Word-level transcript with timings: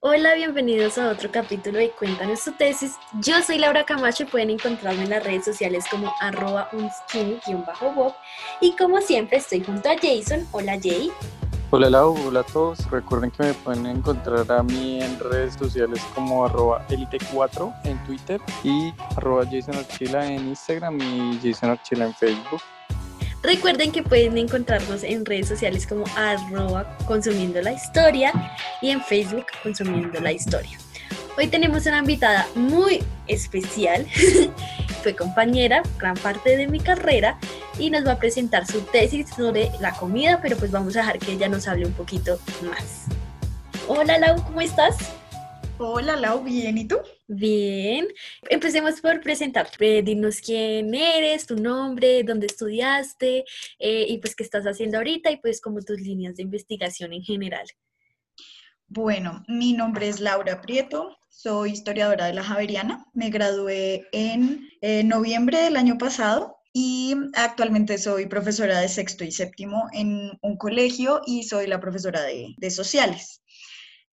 Hola, 0.00 0.36
bienvenidos 0.36 0.96
a 0.96 1.10
otro 1.10 1.28
capítulo 1.32 1.78
de 1.78 1.90
Cuéntanos 1.90 2.44
tu 2.44 2.52
tesis. 2.52 2.94
Yo 3.20 3.42
soy 3.42 3.58
Laura 3.58 3.84
Camacho 3.84 4.22
y 4.22 4.26
pueden 4.26 4.50
encontrarme 4.50 5.02
en 5.02 5.10
las 5.10 5.24
redes 5.24 5.44
sociales 5.44 5.86
como 5.90 6.14
arroba 6.20 6.68
unskinny-bob 6.70 8.14
y 8.60 8.76
como 8.76 9.00
siempre 9.00 9.38
estoy 9.38 9.64
junto 9.64 9.88
a 9.90 9.96
Jason. 10.00 10.46
Hola 10.52 10.78
Jay. 10.80 11.10
Hola 11.70 11.90
Lau, 11.90 12.16
hola 12.28 12.40
a 12.40 12.44
todos. 12.44 12.88
Recuerden 12.92 13.32
que 13.32 13.42
me 13.42 13.54
pueden 13.54 13.86
encontrar 13.86 14.46
a 14.52 14.62
mí 14.62 15.02
en 15.02 15.18
redes 15.18 15.54
sociales 15.54 16.00
como 16.14 16.44
arroba 16.44 16.86
elite4 16.90 17.74
en 17.82 17.98
Twitter 18.04 18.40
y 18.62 18.94
arroba 19.16 19.46
Jason 19.50 19.74
Archila 19.74 20.24
en 20.28 20.46
Instagram 20.46 20.96
y 21.00 21.40
Jason 21.42 21.70
Archila 21.70 22.06
en 22.06 22.14
Facebook. 22.14 22.60
Recuerden 23.42 23.92
que 23.92 24.02
pueden 24.02 24.36
encontrarnos 24.36 25.04
en 25.04 25.24
redes 25.24 25.48
sociales 25.48 25.86
como 25.86 26.04
arroba 26.16 26.96
consumiendo 27.06 27.62
la 27.62 27.72
historia 27.72 28.32
y 28.82 28.90
en 28.90 29.00
Facebook 29.00 29.46
consumiendo 29.62 30.20
la 30.20 30.32
historia. 30.32 30.76
Hoy 31.36 31.46
tenemos 31.46 31.86
una 31.86 31.98
invitada 31.98 32.48
muy 32.56 33.00
especial, 33.28 34.04
fue 35.02 35.14
compañera 35.14 35.84
gran 35.98 36.16
parte 36.16 36.56
de 36.56 36.66
mi 36.66 36.80
carrera 36.80 37.38
y 37.78 37.90
nos 37.90 38.04
va 38.04 38.12
a 38.12 38.18
presentar 38.18 38.66
su 38.66 38.80
tesis 38.80 39.30
sobre 39.30 39.70
la 39.78 39.94
comida, 39.94 40.40
pero 40.42 40.56
pues 40.56 40.72
vamos 40.72 40.96
a 40.96 41.00
dejar 41.00 41.20
que 41.20 41.32
ella 41.32 41.48
nos 41.48 41.68
hable 41.68 41.86
un 41.86 41.92
poquito 41.92 42.40
más. 42.68 43.04
Hola 43.86 44.18
Lau, 44.18 44.42
¿cómo 44.42 44.60
estás? 44.60 44.96
Hola 45.78 46.16
Lau, 46.16 46.42
bien, 46.42 46.76
¿y 46.76 46.86
tú? 46.86 46.98
Bien, 47.30 48.08
empecemos 48.48 49.02
por 49.02 49.20
presentarte. 49.20 50.02
dinos 50.02 50.40
quién 50.40 50.94
eres, 50.94 51.46
tu 51.46 51.56
nombre, 51.56 52.22
dónde 52.22 52.46
estudiaste 52.46 53.44
eh, 53.78 54.06
y 54.08 54.16
pues 54.16 54.34
qué 54.34 54.44
estás 54.44 54.64
haciendo 54.64 54.96
ahorita 54.96 55.30
y 55.30 55.36
pues 55.36 55.60
como 55.60 55.82
tus 55.82 56.00
líneas 56.00 56.36
de 56.36 56.44
investigación 56.44 57.12
en 57.12 57.22
general. 57.22 57.66
Bueno, 58.86 59.44
mi 59.46 59.74
nombre 59.74 60.08
es 60.08 60.20
Laura 60.20 60.62
Prieto, 60.62 61.18
soy 61.28 61.72
historiadora 61.72 62.24
de 62.24 62.32
la 62.32 62.42
Javeriana, 62.42 63.04
me 63.12 63.28
gradué 63.28 64.08
en 64.12 64.66
eh, 64.80 65.04
noviembre 65.04 65.58
del 65.58 65.76
año 65.76 65.98
pasado 65.98 66.56
y 66.72 67.14
actualmente 67.34 67.98
soy 67.98 68.24
profesora 68.24 68.80
de 68.80 68.88
sexto 68.88 69.24
y 69.24 69.32
séptimo 69.32 69.88
en 69.92 70.30
un 70.40 70.56
colegio 70.56 71.20
y 71.26 71.42
soy 71.42 71.66
la 71.66 71.78
profesora 71.78 72.22
de 72.22 72.70
sociales. 72.70 73.42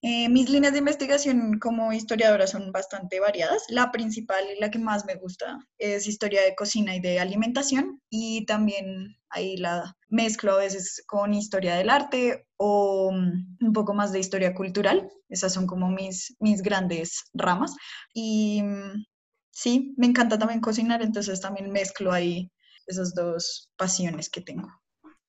Eh, 0.01 0.29
mis 0.29 0.49
líneas 0.49 0.73
de 0.73 0.79
investigación 0.79 1.57
como 1.59 1.91
historiadora 1.91 2.45
son 2.45 2.71
bastante 2.71 3.19
variadas. 3.19 3.63
La 3.69 3.91
principal 3.91 4.43
y 4.55 4.59
la 4.59 4.69
que 4.69 4.77
más 4.77 5.05
me 5.05 5.15
gusta 5.15 5.57
es 5.77 6.07
historia 6.07 6.43
de 6.43 6.55
cocina 6.55 6.95
y 6.95 6.99
de 6.99 7.19
alimentación 7.19 8.01
y 8.09 8.45
también 8.45 9.17
ahí 9.29 9.57
la 9.57 9.95
mezclo 10.09 10.53
a 10.53 10.59
veces 10.59 11.03
con 11.07 11.33
historia 11.33 11.75
del 11.75 11.89
arte 11.89 12.47
o 12.57 13.11
mm, 13.11 13.65
un 13.65 13.73
poco 13.73 13.93
más 13.93 14.11
de 14.11 14.19
historia 14.19 14.53
cultural. 14.53 15.09
Esas 15.29 15.53
son 15.53 15.65
como 15.65 15.89
mis, 15.89 16.35
mis 16.39 16.61
grandes 16.61 17.23
ramas. 17.33 17.75
Y 18.13 18.61
mm, 18.63 19.05
sí, 19.51 19.93
me 19.97 20.07
encanta 20.07 20.37
también 20.37 20.61
cocinar, 20.61 21.01
entonces 21.01 21.41
también 21.41 21.71
mezclo 21.71 22.11
ahí 22.11 22.51
esas 22.85 23.15
dos 23.15 23.71
pasiones 23.75 24.29
que 24.29 24.41
tengo. 24.41 24.69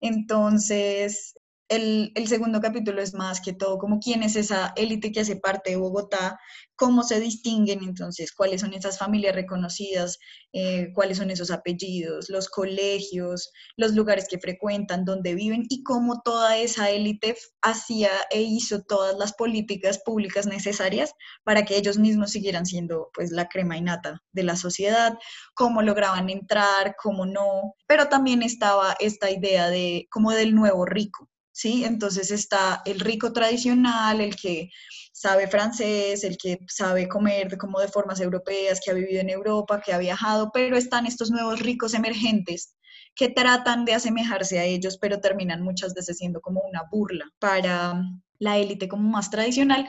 Entonces, 0.01 1.33
el, 1.69 2.27
segundo 2.27 2.61
capítulo 2.61 3.01
es 3.01 3.13
más 3.13 3.41
que 3.41 3.53
todo 3.53 3.77
como 3.77 3.99
quién 3.99 4.23
es 4.23 4.35
esa 4.35 4.73
élite 4.75 5.11
que 5.11 5.21
hace 5.21 5.35
parte 5.35 5.71
de 5.71 5.75
Bogotá, 5.77 6.39
cómo 6.75 7.03
se 7.03 7.19
distinguen 7.19 7.83
entonces, 7.83 8.31
cuáles 8.31 8.61
son 8.61 8.73
esas 8.73 8.97
familias 8.97 9.35
reconocidas, 9.35 10.17
eh, 10.53 10.91
cuáles 10.93 11.17
son 11.17 11.31
esos 11.31 11.51
apellidos, 11.51 12.29
los 12.29 12.49
colegios, 12.49 13.51
los 13.75 13.93
lugares 13.93 14.27
que 14.29 14.39
frecuentan, 14.39 15.03
dónde 15.03 15.35
viven 15.35 15.65
y 15.69 15.83
cómo 15.83 16.21
toda 16.21 16.57
esa 16.57 16.89
élite 16.89 17.35
hacía 17.61 18.11
e 18.29 18.41
hizo 18.41 18.83
todas 18.83 19.17
las 19.17 19.33
políticas 19.33 19.99
públicas 20.05 20.45
necesarias 20.47 21.11
para 21.43 21.65
que 21.65 21.77
ellos 21.77 21.97
mismos 21.97 22.31
siguieran 22.31 22.65
siendo 22.65 23.09
pues 23.13 23.31
la 23.31 23.47
crema 23.47 23.77
innata 23.77 24.21
de 24.31 24.43
la 24.43 24.55
sociedad, 24.55 25.17
cómo 25.53 25.81
lograban 25.81 26.29
entrar, 26.29 26.95
cómo 27.01 27.25
no, 27.25 27.73
pero 27.87 28.07
también 28.07 28.43
estaba 28.43 28.95
esta 28.99 29.31
idea 29.31 29.69
de 29.69 30.07
como 30.11 30.31
del 30.31 30.53
nuevo 30.55 30.85
rico, 30.85 31.27
¿sí? 31.57 31.83
Entonces 31.85 32.29
está 32.29 32.83
el 32.85 32.99
rico 32.99 33.33
tradicional, 33.33 34.21
el 34.21 34.35
que 34.35 34.69
sabe 35.11 35.47
francés, 35.47 36.23
el 36.23 36.37
que 36.37 36.59
sabe 36.67 37.07
comer 37.07 37.57
como 37.57 37.79
de 37.79 37.87
formas 37.87 38.19
europeas, 38.19 38.79
que 38.79 38.91
ha 38.91 38.93
vivido 38.93 39.21
en 39.21 39.31
Europa, 39.31 39.81
que 39.81 39.91
ha 39.91 39.97
viajado, 39.97 40.51
pero 40.53 40.77
están 40.77 41.07
estos 41.07 41.31
nuevos 41.31 41.59
ricos 41.59 41.95
emergentes 41.95 42.75
que 43.15 43.29
tratan 43.29 43.85
de 43.85 43.95
asemejarse 43.95 44.59
a 44.59 44.65
ellos, 44.65 44.99
pero 44.99 45.19
terminan 45.19 45.63
muchas 45.63 45.95
veces 45.95 46.17
siendo 46.17 46.41
como 46.41 46.61
una 46.61 46.83
burla 46.91 47.25
para 47.39 48.03
la 48.37 48.57
élite 48.59 48.87
como 48.87 49.09
más 49.09 49.31
tradicional. 49.31 49.87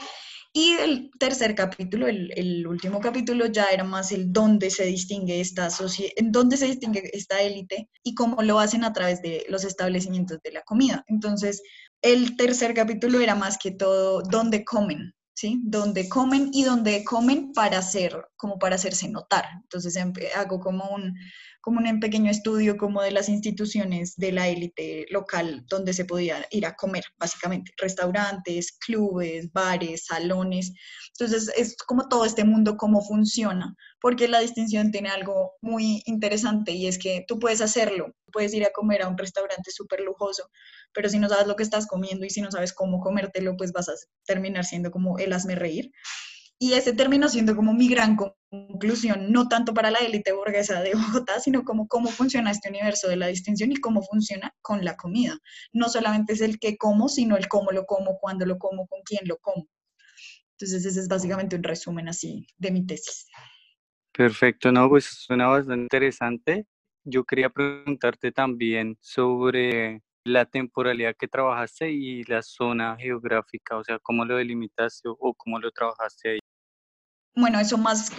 Y 0.53 0.73
el 0.73 1.11
tercer 1.19 1.55
capítulo, 1.55 2.06
el, 2.09 2.67
último 2.67 3.00
capítulo, 3.00 3.47
ya 3.47 3.67
era 3.67 3.85
más 3.85 4.12
el 4.12 4.33
dónde 4.33 4.71
se 4.71 4.85
distingue 4.87 5.41
esta 5.41 5.69
en 6.17 6.33
dónde 6.33 6.56
se 6.56 6.67
distingue 6.67 7.11
esta 7.12 7.41
élite 7.43 7.89
y 8.03 8.15
cómo 8.15 8.43
lo 8.43 8.59
hacen 8.59 8.83
a 8.83 8.93
través 8.93 9.21
de 9.21 9.45
los 9.49 9.65
establecimientos 9.65 10.39
de 10.43 10.53
la 10.53 10.62
comida. 10.62 11.05
Entonces, 11.06 11.62
el 12.03 12.37
tercer 12.37 12.75
capítulo 12.75 13.21
era 13.21 13.35
más 13.35 13.59
que 13.59 13.73
todo 13.73 14.23
dónde 14.23 14.65
comen, 14.65 15.15
¿sí? 15.35 15.61
Dónde 15.65 16.09
comen 16.09 16.50
y 16.53 16.65
dónde 16.65 17.05
comen 17.05 17.53
para 17.53 17.79
hacer, 17.79 18.17
como 18.37 18.59
para 18.59 18.77
hacerse 18.77 19.09
notar. 19.09 19.45
Entonces 19.62 19.97
hago 20.35 20.61
como 20.61 20.89
un, 20.89 21.15
como 21.60 21.81
un 21.81 22.00
pequeño 22.00 22.31
estudio 22.31 22.76
como 22.76 23.02
de 23.02 23.10
las 23.10 23.28
instituciones 23.28 24.16
de 24.16 24.32
la 24.32 24.49
élite 24.49 25.06
local 25.10 25.64
donde 25.69 25.93
se 25.93 26.05
podía 26.05 26.46
ir 26.50 26.66
a 26.66 26.75
comer, 26.75 27.05
básicamente, 27.19 27.72
restaurantes, 27.76 28.78
clubes, 28.78 29.52
bares, 29.52 30.06
salones. 30.06 30.72
Entonces 31.19 31.52
es 31.56 31.76
como 31.76 32.08
todo 32.08 32.25
este 32.25 32.44
mundo, 32.44 32.76
cómo 32.76 33.02
funciona, 33.02 33.75
porque 34.00 34.28
la 34.28 34.40
distinción 34.40 34.90
tiene 34.90 35.10
algo 35.10 35.52
muy 35.60 36.02
interesante 36.06 36.72
y 36.72 36.87
es 36.87 36.99
que 36.99 37.25
tú 37.26 37.38
puedes 37.38 37.61
hacerlo, 37.61 38.14
puedes 38.32 38.54
ir 38.54 38.64
a 38.64 38.72
comer 38.72 39.02
a 39.02 39.08
un 39.08 39.19
restaurante 39.19 39.70
súper 39.70 40.00
lujoso, 40.00 40.49
pero 40.93 41.08
si 41.08 41.19
no 41.19 41.28
sabes 41.28 41.46
lo 41.46 41.56
que 41.56 41.62
estás 41.62 41.87
comiendo 41.87 42.25
y 42.25 42.31
si 42.31 42.40
no 42.40 42.50
sabes 42.50 42.72
cómo 42.72 43.00
comértelo, 43.00 43.56
pues 43.56 43.72
vas 43.72 43.88
a 43.88 43.94
terminar 44.26 44.64
siendo 44.64 44.90
como 44.90 45.19
el 45.19 45.32
hazme 45.32 45.54
reír. 45.54 45.90
Y 46.61 46.72
ese 46.72 46.93
terminó 46.93 47.28
siendo 47.28 47.54
como 47.54 47.72
mi 47.72 47.88
gran 47.88 48.16
conclusión, 48.50 49.31
no 49.33 49.49
tanto 49.49 49.75
para 49.75 49.91
la 49.91 49.99
élite 49.99 50.33
burguesa 50.33 50.83
de 50.83 50.93
Bogotá, 51.25 51.41
sino 51.41 51.65
como 51.65 51.89
cómo 51.89 52.09
funciona 52.09 52.50
este 52.50 52.69
universo 52.69 53.09
de 53.09 53.17
la 53.17 53.27
distinción 53.27 53.73
y 53.73 53.77
cómo 53.77 54.03
funciona 54.03 54.55
con 54.62 54.85
la 54.85 54.97
comida. 54.97 55.39
No 55.73 55.89
solamente 55.89 56.33
es 56.33 56.41
el 56.41 56.59
que 56.59 56.77
como, 56.77 57.09
sino 57.09 57.37
el 57.37 57.49
cómo 57.49 57.71
lo 57.73 57.85
como, 57.85 58.19
cuándo 58.19 58.47
lo 58.47 58.59
como, 58.59 58.87
con 58.87 59.00
quién 59.05 59.27
lo 59.27 59.39
como. 59.39 59.69
Entonces 60.53 60.85
ese 60.85 61.00
es 61.00 61.09
básicamente 61.09 61.56
un 61.56 61.62
resumen 61.62 62.09
así 62.09 62.47
de 62.56 62.71
mi 62.71 62.85
tesis. 62.85 63.27
Perfecto, 64.12 64.73
no, 64.73 64.89
pues 64.89 65.05
suena 65.05 65.47
bastante 65.47 65.83
interesante. 65.83 66.67
Yo 67.05 67.25
quería 67.25 67.49
preguntarte 67.49 68.33
también 68.33 68.99
sobre 69.00 70.03
la 70.25 70.45
temporalidad 70.45 71.15
que 71.17 71.29
trabajaste 71.29 71.91
y 71.93 72.25
la 72.25 72.43
zona 72.43 72.97
geográfica, 72.99 73.77
o 73.77 73.85
sea, 73.85 73.99
cómo 74.00 74.25
lo 74.25 74.37
delimitaste 74.37 75.09
o 75.09 75.35
cómo 75.35 75.59
lo 75.59 75.71
trabajaste 75.71 76.31
ahí. 76.31 76.39
Bueno, 77.38 77.61
eso 77.61 77.79
más, 77.79 78.11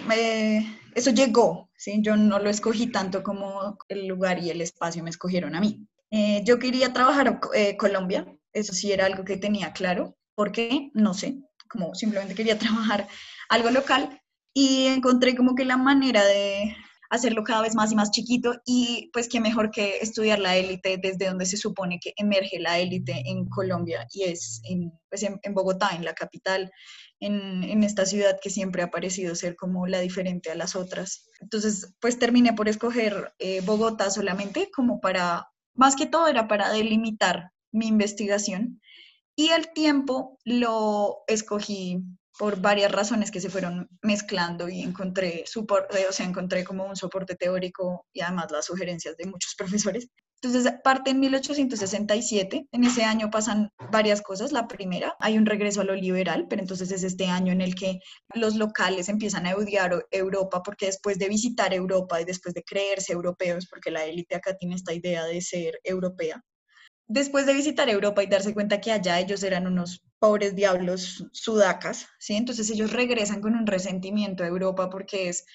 eso 0.94 1.10
llegó, 1.10 1.68
¿sí? 1.76 2.00
Yo 2.00 2.16
no 2.16 2.38
lo 2.38 2.48
escogí 2.48 2.86
tanto 2.86 3.22
como 3.22 3.76
el 3.90 4.06
lugar 4.06 4.38
y 4.38 4.48
el 4.48 4.62
espacio 4.62 5.04
me 5.04 5.10
escogieron 5.10 5.54
a 5.54 5.60
mí. 5.60 5.86
Eh, 6.10 6.40
yo 6.46 6.58
quería 6.58 6.94
trabajar 6.94 7.38
eh, 7.52 7.76
Colombia, 7.76 8.26
eso 8.54 8.72
sí 8.72 8.92
era 8.92 9.04
algo 9.04 9.22
que 9.26 9.36
tenía 9.36 9.74
claro. 9.74 10.16
¿Por 10.34 10.52
qué? 10.52 10.90
No 10.94 11.12
sé, 11.12 11.36
como 11.68 11.94
simplemente 11.94 12.34
quería 12.34 12.58
trabajar 12.58 13.08
algo 13.50 13.68
local 13.68 14.22
y 14.54 14.86
encontré 14.86 15.36
como 15.36 15.54
que 15.54 15.66
la 15.66 15.76
manera 15.76 16.24
de 16.24 16.74
hacerlo 17.10 17.42
cada 17.42 17.62
vez 17.62 17.74
más 17.74 17.90
y 17.90 17.96
más 17.96 18.12
chiquito 18.12 18.54
y 18.64 19.10
pues 19.12 19.28
qué 19.28 19.40
mejor 19.40 19.70
que 19.72 19.98
estudiar 19.98 20.38
la 20.38 20.56
élite 20.56 20.96
desde 20.96 21.26
donde 21.26 21.44
se 21.44 21.56
supone 21.56 21.98
que 22.00 22.14
emerge 22.16 22.60
la 22.60 22.78
élite 22.78 23.22
en 23.26 23.46
Colombia 23.48 24.06
y 24.12 24.22
es 24.22 24.60
en, 24.64 24.92
pues 25.08 25.24
en, 25.24 25.54
Bogotá, 25.54 25.90
en 25.94 26.04
la 26.04 26.14
capital, 26.14 26.70
en, 27.18 27.64
en, 27.64 27.82
esta 27.82 28.06
ciudad 28.06 28.38
que 28.40 28.48
siempre 28.48 28.82
ha 28.82 28.90
parecido 28.90 29.34
ser 29.34 29.56
como 29.56 29.88
la 29.88 29.98
diferente 29.98 30.52
a 30.52 30.54
las 30.54 30.76
otras. 30.76 31.26
Entonces 31.40 31.92
pues 32.00 32.18
terminé 32.18 32.52
por 32.52 32.68
escoger 32.68 33.34
eh, 33.40 33.60
Bogotá 33.62 34.10
solamente 34.10 34.70
como 34.70 35.00
para, 35.00 35.48
más 35.74 35.96
que 35.96 36.06
todo 36.06 36.28
era 36.28 36.46
para 36.46 36.70
delimitar 36.70 37.50
mi 37.72 37.88
investigación 37.88 38.80
y 39.34 39.48
el 39.48 39.72
tiempo 39.72 40.38
lo 40.44 41.24
escogí 41.26 42.04
por 42.40 42.58
varias 42.58 42.90
razones 42.90 43.30
que 43.30 43.38
se 43.38 43.50
fueron 43.50 43.86
mezclando 44.00 44.66
y 44.70 44.80
encontré 44.80 45.44
soporte, 45.46 46.06
o 46.08 46.12
sea, 46.12 46.24
encontré 46.24 46.64
como 46.64 46.86
un 46.86 46.96
soporte 46.96 47.34
teórico 47.34 48.06
y 48.14 48.22
además 48.22 48.50
las 48.50 48.64
sugerencias 48.64 49.14
de 49.18 49.26
muchos 49.26 49.54
profesores. 49.58 50.08
Entonces, 50.42 50.72
parte 50.82 51.10
en 51.10 51.20
1867. 51.20 52.66
En 52.72 52.84
ese 52.84 53.04
año 53.04 53.30
pasan 53.30 53.68
varias 53.92 54.22
cosas. 54.22 54.52
La 54.52 54.66
primera, 54.68 55.14
hay 55.20 55.36
un 55.36 55.44
regreso 55.44 55.82
a 55.82 55.84
lo 55.84 55.94
liberal, 55.94 56.46
pero 56.48 56.62
entonces 56.62 56.90
es 56.92 57.02
este 57.02 57.26
año 57.26 57.52
en 57.52 57.60
el 57.60 57.74
que 57.74 57.98
los 58.32 58.56
locales 58.56 59.10
empiezan 59.10 59.46
a 59.46 59.54
odiar 59.54 60.06
Europa 60.10 60.62
porque 60.62 60.86
después 60.86 61.18
de 61.18 61.28
visitar 61.28 61.74
Europa 61.74 62.22
y 62.22 62.24
después 62.24 62.54
de 62.54 62.62
creerse 62.62 63.12
europeos, 63.12 63.66
porque 63.68 63.90
la 63.90 64.06
élite 64.06 64.34
acá 64.34 64.56
tiene 64.56 64.76
esta 64.76 64.94
idea 64.94 65.26
de 65.26 65.42
ser 65.42 65.78
europea, 65.84 66.42
después 67.06 67.44
de 67.44 67.52
visitar 67.52 67.90
Europa 67.90 68.22
y 68.22 68.28
darse 68.28 68.54
cuenta 68.54 68.80
que 68.80 68.92
allá 68.92 69.20
ellos 69.20 69.42
eran 69.42 69.66
unos 69.66 70.02
pobres 70.20 70.54
diablos 70.54 71.24
sudacas, 71.32 72.06
¿sí? 72.20 72.36
Entonces 72.36 72.70
ellos 72.70 72.92
regresan 72.92 73.40
con 73.40 73.56
un 73.56 73.66
resentimiento 73.66 74.44
a 74.44 74.46
Europa 74.46 74.90
porque 74.90 75.30
es, 75.30 75.46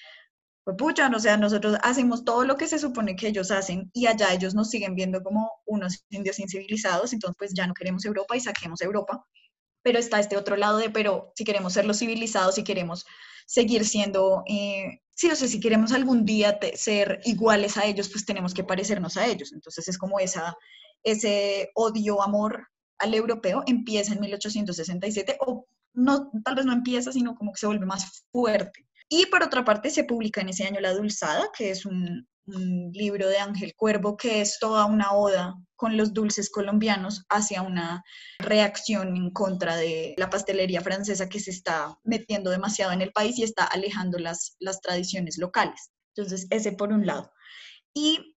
pues 0.64 0.76
pucha, 0.76 1.08
o 1.08 1.20
sea, 1.20 1.36
nosotros 1.36 1.78
hacemos 1.82 2.24
todo 2.24 2.44
lo 2.44 2.56
que 2.56 2.66
se 2.66 2.80
supone 2.80 3.14
que 3.16 3.28
ellos 3.28 3.52
hacen 3.52 3.90
y 3.94 4.06
allá 4.06 4.34
ellos 4.34 4.54
nos 4.54 4.68
siguen 4.68 4.96
viendo 4.96 5.22
como 5.22 5.50
unos 5.66 6.04
indios 6.10 6.40
incivilizados, 6.40 7.12
entonces 7.12 7.36
pues 7.38 7.52
ya 7.54 7.66
no 7.66 7.74
queremos 7.74 8.04
Europa 8.04 8.36
y 8.36 8.40
saquemos 8.40 8.82
Europa. 8.82 9.24
Pero 9.82 10.00
está 10.00 10.18
este 10.18 10.36
otro 10.36 10.56
lado 10.56 10.78
de, 10.78 10.90
pero 10.90 11.32
si 11.36 11.44
queremos 11.44 11.72
ser 11.72 11.84
los 11.84 12.00
civilizados, 12.00 12.56
si 12.56 12.64
queremos 12.64 13.06
seguir 13.46 13.84
siendo, 13.84 14.42
eh, 14.48 15.00
sí, 15.14 15.30
o 15.30 15.36
si 15.36 15.60
queremos 15.60 15.92
algún 15.92 16.24
día 16.24 16.58
ser 16.74 17.20
iguales 17.24 17.76
a 17.76 17.86
ellos, 17.86 18.08
pues 18.08 18.26
tenemos 18.26 18.52
que 18.52 18.64
parecernos 18.64 19.16
a 19.16 19.26
ellos. 19.26 19.52
Entonces 19.52 19.86
es 19.86 19.96
como 19.96 20.18
esa, 20.18 20.56
ese 21.04 21.70
odio-amor 21.76 22.66
al 22.98 23.14
europeo 23.14 23.62
empieza 23.66 24.12
en 24.14 24.20
1867 24.20 25.38
o 25.40 25.66
no, 25.94 26.30
tal 26.44 26.54
vez 26.54 26.66
no 26.66 26.72
empieza, 26.72 27.12
sino 27.12 27.34
como 27.34 27.52
que 27.52 27.60
se 27.60 27.66
vuelve 27.66 27.86
más 27.86 28.24
fuerte. 28.30 28.86
Y 29.08 29.26
por 29.26 29.42
otra 29.42 29.64
parte 29.64 29.90
se 29.90 30.04
publica 30.04 30.40
en 30.40 30.48
ese 30.48 30.64
año 30.64 30.80
La 30.80 30.92
Dulzada, 30.92 31.48
que 31.56 31.70
es 31.70 31.86
un, 31.86 32.28
libro 32.48 33.28
de 33.28 33.38
Ángel 33.38 33.74
Cuervo, 33.74 34.16
que 34.16 34.40
es 34.40 34.60
toda 34.60 34.84
una 34.84 35.14
oda 35.14 35.56
con 35.74 35.96
los 35.96 36.14
dulces 36.14 36.48
colombianos 36.48 37.24
hacia 37.28 37.60
una 37.62 38.04
reacción 38.38 39.16
en 39.16 39.32
contra 39.32 39.74
de 39.74 40.14
la 40.16 40.30
pastelería 40.30 40.80
francesa 40.80 41.28
que 41.28 41.40
se 41.40 41.50
está 41.50 41.98
metiendo 42.04 42.50
demasiado 42.50 42.92
en 42.92 43.02
el 43.02 43.10
país 43.10 43.36
y 43.36 43.42
está 43.42 43.64
alejando 43.64 44.20
las, 44.20 44.54
las 44.60 44.80
tradiciones 44.80 45.38
locales. 45.38 45.90
Entonces, 46.14 46.46
ese 46.50 46.70
por 46.70 46.92
un 46.92 47.04
lado. 47.04 47.32
Y 47.92 48.35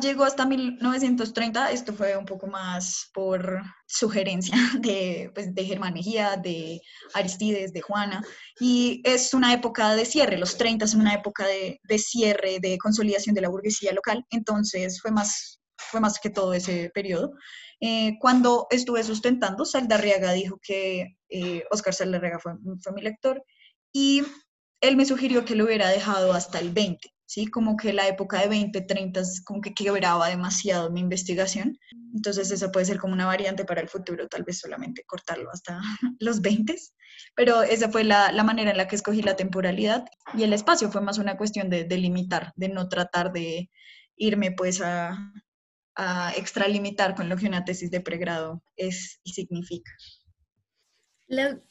llegó 0.00 0.24
hasta 0.24 0.44
1930, 0.46 1.70
esto 1.70 1.92
fue 1.92 2.16
un 2.16 2.24
poco 2.24 2.46
más 2.46 3.10
por 3.12 3.62
sugerencia 3.86 4.54
de, 4.80 5.30
pues, 5.34 5.54
de 5.54 5.64
Germán 5.64 5.94
Mejía, 5.94 6.36
de 6.36 6.80
Aristides, 7.14 7.72
de 7.72 7.80
Juana, 7.80 8.22
y 8.60 9.00
es 9.04 9.34
una 9.34 9.52
época 9.52 9.94
de 9.94 10.04
cierre, 10.04 10.38
los 10.38 10.56
30 10.56 10.84
es 10.84 10.94
una 10.94 11.14
época 11.14 11.46
de, 11.46 11.80
de 11.82 11.98
cierre, 11.98 12.58
de 12.60 12.78
consolidación 12.78 13.34
de 13.34 13.42
la 13.42 13.48
burguesía 13.48 13.92
local, 13.92 14.24
entonces 14.30 15.00
fue 15.00 15.10
más, 15.10 15.60
fue 15.76 16.00
más 16.00 16.18
que 16.18 16.30
todo 16.30 16.52
ese 16.54 16.90
periodo. 16.92 17.32
Eh, 17.80 18.18
cuando 18.20 18.66
estuve 18.70 19.04
sustentando, 19.04 19.64
Saldarriaga 19.64 20.32
dijo 20.32 20.58
que 20.60 21.16
eh, 21.28 21.64
Oscar 21.70 21.94
Saldarriaga 21.94 22.40
fue, 22.40 22.54
fue 22.82 22.92
mi 22.92 23.02
lector, 23.02 23.42
y 23.92 24.24
él 24.80 24.96
me 24.96 25.06
sugirió 25.06 25.44
que 25.44 25.54
lo 25.54 25.64
hubiera 25.64 25.88
dejado 25.88 26.32
hasta 26.32 26.58
el 26.58 26.70
20 26.70 27.08
¿sí? 27.28 27.46
Como 27.46 27.76
que 27.76 27.92
la 27.92 28.08
época 28.08 28.40
de 28.40 28.48
20, 28.48 28.80
30 28.80 29.22
como 29.44 29.60
que 29.60 29.74
quebraba 29.74 30.28
demasiado 30.28 30.90
mi 30.90 31.00
investigación. 31.00 31.78
Entonces 32.14 32.50
eso 32.50 32.72
puede 32.72 32.86
ser 32.86 32.98
como 32.98 33.12
una 33.12 33.26
variante 33.26 33.66
para 33.66 33.82
el 33.82 33.88
futuro, 33.88 34.26
tal 34.28 34.44
vez 34.44 34.58
solamente 34.58 35.04
cortarlo 35.06 35.50
hasta 35.52 35.78
los 36.20 36.40
20. 36.40 36.74
Pero 37.36 37.62
esa 37.62 37.90
fue 37.90 38.02
la, 38.02 38.32
la 38.32 38.44
manera 38.44 38.70
en 38.70 38.78
la 38.78 38.88
que 38.88 38.96
escogí 38.96 39.22
la 39.22 39.36
temporalidad 39.36 40.06
y 40.34 40.42
el 40.42 40.54
espacio 40.54 40.90
fue 40.90 41.02
más 41.02 41.18
una 41.18 41.36
cuestión 41.36 41.68
de, 41.68 41.84
de 41.84 41.98
limitar, 41.98 42.52
de 42.56 42.70
no 42.70 42.88
tratar 42.88 43.30
de 43.32 43.70
irme 44.16 44.52
pues 44.52 44.80
a, 44.80 45.32
a 45.96 46.32
extralimitar 46.34 47.14
con 47.14 47.28
lo 47.28 47.36
que 47.36 47.46
una 47.46 47.64
tesis 47.64 47.90
de 47.90 48.00
pregrado 48.00 48.62
es 48.76 49.20
y 49.22 49.32
significa 49.32 49.92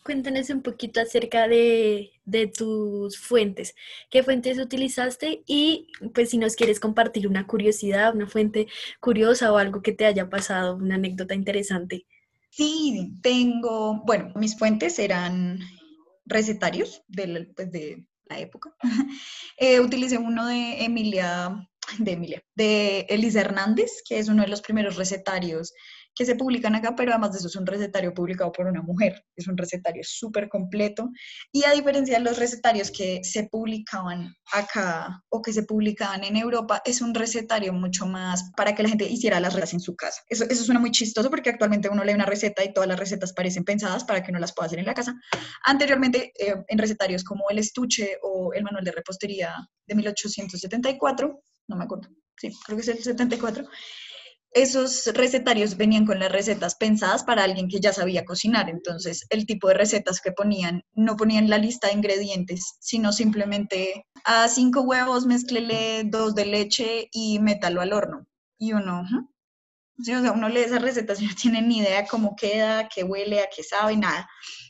cuéntanos 0.04 0.50
un 0.50 0.62
poquito 0.62 1.02
acerca 1.02 1.48
de, 1.48 2.12
tus 2.56 3.18
fuentes. 3.18 3.76
¿Qué 4.10 4.24
fuentes 4.24 4.60
utilizaste? 4.60 5.44
Y 5.48 5.88
pues 6.14 6.30
si 6.30 6.38
nos 6.38 6.56
quieres 6.56 6.80
compartir 6.80 7.28
una 7.28 7.48
curiosidad, 7.48 8.16
una 8.16 8.28
fuente 8.28 8.68
curiosa 9.00 9.52
o 9.52 9.58
algo 9.58 9.82
que 9.82 9.94
te 9.94 10.06
haya 10.06 10.30
pasado, 10.30 10.76
una 10.76 10.96
anécdota 10.96 11.34
interesante. 11.34 12.06
Sí, 12.50 13.14
tengo, 13.22 14.04
bueno, 14.06 14.32
mis 14.36 14.58
fuentes 14.58 15.00
eran 15.00 15.60
recetarios 16.26 17.04
de, 17.08 17.52
pues, 17.56 17.72
de 17.72 18.06
la 18.26 18.40
época. 18.40 18.76
Eh, 19.60 19.80
utilicé 19.80 20.20
uno 20.20 20.46
de 20.46 20.84
Emilia, 20.84 21.68
de 21.98 22.12
Emilia, 22.12 22.44
de 22.54 23.08
Elisa 23.10 23.42
Hernández, 23.42 24.04
que 24.08 24.20
es 24.20 24.28
uno 24.28 24.44
de 24.44 24.50
los 24.50 24.62
primeros 24.62 24.98
recetarios 24.98 25.74
que 26.18 26.26
se 26.26 26.36
publican 26.36 26.74
acá, 26.74 26.96
pero 26.96 27.12
además 27.12 27.34
de 27.34 27.40
eso 27.40 27.48
es 27.48 27.56
un 27.56 27.66
recetario 27.68 28.14
publicado 28.14 28.52
por 28.52 28.66
una 28.66 28.82
mujer. 28.82 29.24
Es 29.36 29.48
un 29.48 29.56
recetario 29.56 30.02
súper 30.04 30.50
completo. 30.50 31.12
Y 31.52 31.64
a 31.64 31.72
diferencia 31.72 32.18
de 32.18 32.24
los 32.24 32.40
recetarios 32.40 32.90
que 32.90 33.24
se 33.24 33.44
publicaban 33.44 34.34
acá 34.52 35.22
o 35.30 35.42
que 35.44 35.54
se 35.54 35.64
publicaban 35.64 36.24
en 36.24 36.36
Europa, 36.36 36.82
es 36.86 37.02
un 37.02 37.14
recetario 37.14 37.72
mucho 37.72 38.08
más 38.08 38.50
para 38.58 38.74
que 38.74 38.82
la 38.82 38.90
gente 38.90 39.08
hiciera 39.08 39.40
las 39.40 39.54
recetas 39.54 39.74
en 39.74 39.80
su 39.80 39.96
casa. 39.96 40.24
Eso, 40.28 40.46
eso 40.50 40.64
suena 40.64 40.80
muy 40.80 40.92
chistoso 40.92 41.30
porque 41.30 41.52
actualmente 41.52 41.90
uno 41.90 42.04
lee 42.04 42.14
una 42.14 42.26
receta 42.26 42.64
y 42.64 42.74
todas 42.74 42.90
las 42.90 43.00
recetas 43.00 43.34
parecen 43.34 43.64
pensadas 43.64 44.04
para 44.04 44.24
que 44.24 44.32
uno 44.32 44.40
las 44.40 44.54
pueda 44.54 44.68
hacer 44.68 44.80
en 44.80 44.86
la 44.86 44.96
casa. 44.96 45.14
Anteriormente, 45.66 46.32
eh, 46.40 46.56
en 46.68 46.78
recetarios 46.80 47.24
como 47.24 47.50
el 47.50 47.60
estuche 47.60 48.18
o 48.24 48.54
el 48.54 48.64
manual 48.64 48.84
de 48.84 48.92
repostería 48.92 49.54
de 49.86 49.96
1874, 49.96 51.42
no 51.68 51.76
me 51.76 51.84
acuerdo, 51.84 52.10
sí, 52.38 52.52
creo 52.66 52.78
que 52.78 52.82
es 52.82 52.88
el 52.88 53.04
74, 53.04 53.66
esos 54.52 55.06
recetarios 55.14 55.78
venían 55.78 56.06
con 56.06 56.20
las 56.20 56.32
recetas 56.32 56.76
pensadas 56.76 57.24
para 57.24 57.44
alguien 57.44 57.68
que 57.68 57.80
ya 57.80 57.94
sabía 57.94 58.26
cocinar. 58.26 58.70
Entonces, 58.70 59.26
el 59.30 59.46
tipo 59.46 59.68
de 59.68 59.76
recetas 59.76 60.22
que 60.22 60.32
ponían, 60.32 60.84
no 60.94 61.16
ponían 61.16 61.50
la 61.50 61.58
lista 61.58 61.88
de 61.88 61.94
ingredientes, 61.94 62.78
sino 62.80 63.12
simplemente 63.12 64.06
a 64.24 64.48
cinco 64.48 64.82
huevos, 64.82 65.26
mezclele 65.26 66.04
dos 66.06 66.36
de 66.36 66.46
leche 66.46 67.08
y 67.12 67.40
métalo 67.40 67.82
al 67.82 67.94
horno. 67.94 68.28
Y 68.58 68.74
uno, 68.74 69.04
o 70.00 70.04
sea, 70.04 70.32
uno 70.32 70.50
lee 70.50 70.62
esas 70.62 70.82
recetas 70.82 71.22
y 71.22 71.26
no 71.26 71.34
tiene 71.40 71.62
ni 71.62 71.80
idea 71.80 72.06
cómo 72.08 72.36
queda, 72.36 72.88
qué 72.88 73.04
huele, 73.04 73.42
a 73.42 73.50
qué 73.54 73.64
sabe, 73.64 73.98
nada. 73.98 74.28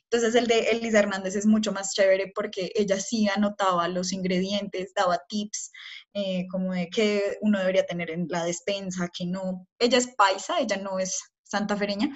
Entonces 0.09 0.35
el 0.35 0.47
de 0.47 0.69
Elisa 0.71 0.99
Hernández 0.99 1.35
es 1.35 1.45
mucho 1.45 1.73
más 1.73 1.93
chévere 1.93 2.31
porque 2.33 2.71
ella 2.75 2.97
sí 2.99 3.27
anotaba 3.27 3.89
los 3.89 4.13
ingredientes, 4.13 4.93
daba 4.95 5.19
tips 5.27 5.71
eh, 6.17 6.47
como 6.49 6.73
de 6.73 6.89
qué 6.89 7.37
uno 7.41 7.59
debería 7.59 7.85
tener 7.85 8.09
en 8.09 8.25
la 8.29 8.43
despensa, 8.43 9.07
que 9.15 9.25
no. 9.25 9.67
Ella 9.77 9.99
es 9.99 10.07
paisa, 10.15 10.59
ella 10.59 10.77
no 10.77 10.97
es 10.97 11.21
santafereña, 11.43 12.09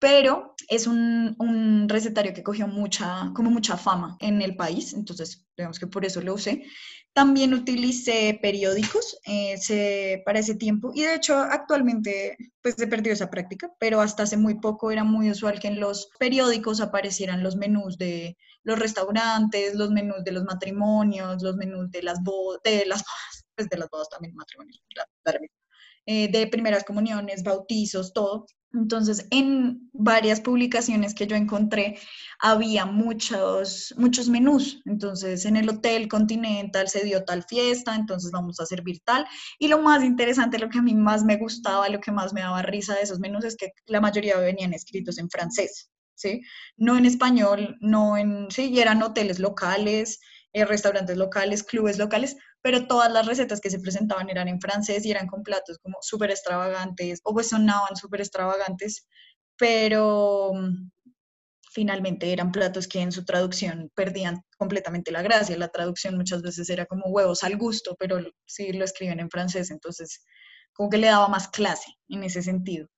pero 0.00 0.54
es 0.68 0.88
un, 0.88 1.36
un, 1.38 1.88
recetario 1.88 2.34
que 2.34 2.42
cogió 2.42 2.66
mucha, 2.66 3.30
como 3.34 3.50
mucha 3.50 3.76
fama 3.76 4.16
en 4.20 4.42
el 4.42 4.56
país, 4.56 4.92
entonces 4.94 5.46
digamos 5.56 5.78
que 5.78 5.86
por 5.86 6.04
eso 6.04 6.20
lo 6.20 6.34
usé. 6.34 6.64
También 7.12 7.54
utilicé 7.54 8.38
periódicos 8.42 9.18
eh, 9.26 10.22
para 10.26 10.40
ese 10.40 10.54
tiempo 10.54 10.92
y 10.94 11.02
de 11.02 11.14
hecho 11.14 11.38
actualmente 11.38 12.36
pues 12.60 12.74
se 12.74 12.86
perdió 12.86 13.12
esa 13.12 13.30
práctica, 13.30 13.72
pero 13.78 14.00
hasta 14.00 14.24
hace 14.24 14.36
muy 14.36 14.60
poco 14.60 14.90
era 14.90 15.02
muy 15.02 15.30
usual 15.30 15.58
que 15.58 15.68
en 15.68 15.80
los 15.80 16.10
periódicos 16.18 16.80
aparecieran 16.80 17.42
los 17.42 17.56
menús 17.56 17.96
de 17.96 18.36
los 18.64 18.78
restaurantes, 18.78 19.76
los 19.76 19.90
menús 19.90 20.24
de 20.24 20.32
los 20.32 20.44
matrimonios, 20.44 21.42
los 21.42 21.56
menús 21.56 21.90
de 21.90 22.02
las 22.02 22.18
de 22.64 22.84
las 22.84 23.02
pues 23.56 23.68
de 23.68 23.78
las 23.78 23.90
bodas 23.90 24.08
también 24.08 24.34
matrimonios, 24.34 24.82
eh, 26.06 26.28
de 26.28 26.46
primeras 26.46 26.84
comuniones, 26.84 27.42
bautizos, 27.42 28.12
todo. 28.12 28.46
Entonces, 28.72 29.26
en 29.30 29.88
varias 29.92 30.40
publicaciones 30.40 31.14
que 31.14 31.26
yo 31.26 31.34
encontré, 31.34 31.98
había 32.38 32.84
muchos, 32.84 33.94
muchos 33.96 34.28
menús. 34.28 34.82
Entonces, 34.84 35.44
en 35.46 35.56
el 35.56 35.68
Hotel 35.68 36.08
Continental 36.08 36.88
se 36.88 37.02
dio 37.02 37.24
tal 37.24 37.42
fiesta, 37.42 37.96
entonces 37.96 38.30
vamos 38.30 38.60
a 38.60 38.66
servir 38.66 39.00
tal. 39.04 39.26
Y 39.58 39.68
lo 39.68 39.80
más 39.80 40.04
interesante, 40.04 40.58
lo 40.58 40.68
que 40.68 40.78
a 40.78 40.82
mí 40.82 40.94
más 40.94 41.24
me 41.24 41.36
gustaba, 41.38 41.88
lo 41.88 42.00
que 42.00 42.12
más 42.12 42.32
me 42.32 42.42
daba 42.42 42.62
risa 42.62 42.94
de 42.94 43.02
esos 43.02 43.18
menús 43.18 43.44
es 43.44 43.56
que 43.56 43.72
la 43.86 44.00
mayoría 44.00 44.38
venían 44.38 44.74
escritos 44.74 45.18
en 45.18 45.30
francés, 45.30 45.90
¿sí? 46.14 46.42
No 46.76 46.96
en 46.98 47.06
español, 47.06 47.76
no 47.80 48.16
en, 48.16 48.50
sí, 48.50 48.70
y 48.70 48.80
eran 48.80 49.02
hoteles 49.02 49.38
locales, 49.38 50.20
eh, 50.52 50.64
restaurantes 50.64 51.16
locales, 51.16 51.62
clubes 51.62 51.98
locales, 51.98 52.36
pero 52.62 52.86
todas 52.86 53.12
las 53.12 53.26
recetas 53.26 53.60
que 53.60 53.70
se 53.70 53.80
presentaban 53.80 54.28
eran 54.30 54.48
en 54.48 54.60
francés 54.60 55.04
y 55.06 55.10
eran 55.10 55.26
con 55.26 55.42
platos 55.42 55.78
como 55.78 55.98
súper 56.00 56.30
extravagantes, 56.30 57.20
o 57.24 57.32
pues 57.32 57.48
sonaban 57.48 57.96
súper 57.96 58.20
extravagantes, 58.20 59.06
pero 59.56 60.52
mm, 60.54 60.90
finalmente 61.72 62.32
eran 62.32 62.52
platos 62.52 62.88
que 62.88 63.00
en 63.00 63.12
su 63.12 63.24
traducción 63.24 63.90
perdían 63.94 64.42
completamente 64.58 65.12
la 65.12 65.22
gracia. 65.22 65.58
La 65.58 65.68
traducción 65.68 66.16
muchas 66.16 66.42
veces 66.42 66.70
era 66.70 66.86
como 66.86 67.06
huevos 67.06 67.44
al 67.44 67.56
gusto, 67.56 67.96
pero 67.98 68.18
sí 68.46 68.72
lo 68.72 68.84
escriben 68.84 69.20
en 69.20 69.30
francés, 69.30 69.70
entonces 69.70 70.24
como 70.76 70.90
que 70.90 70.98
le 70.98 71.08
daba 71.08 71.28
más 71.28 71.48
clase 71.48 71.96
en 72.08 72.22
ese 72.24 72.42
sentido. 72.42 72.88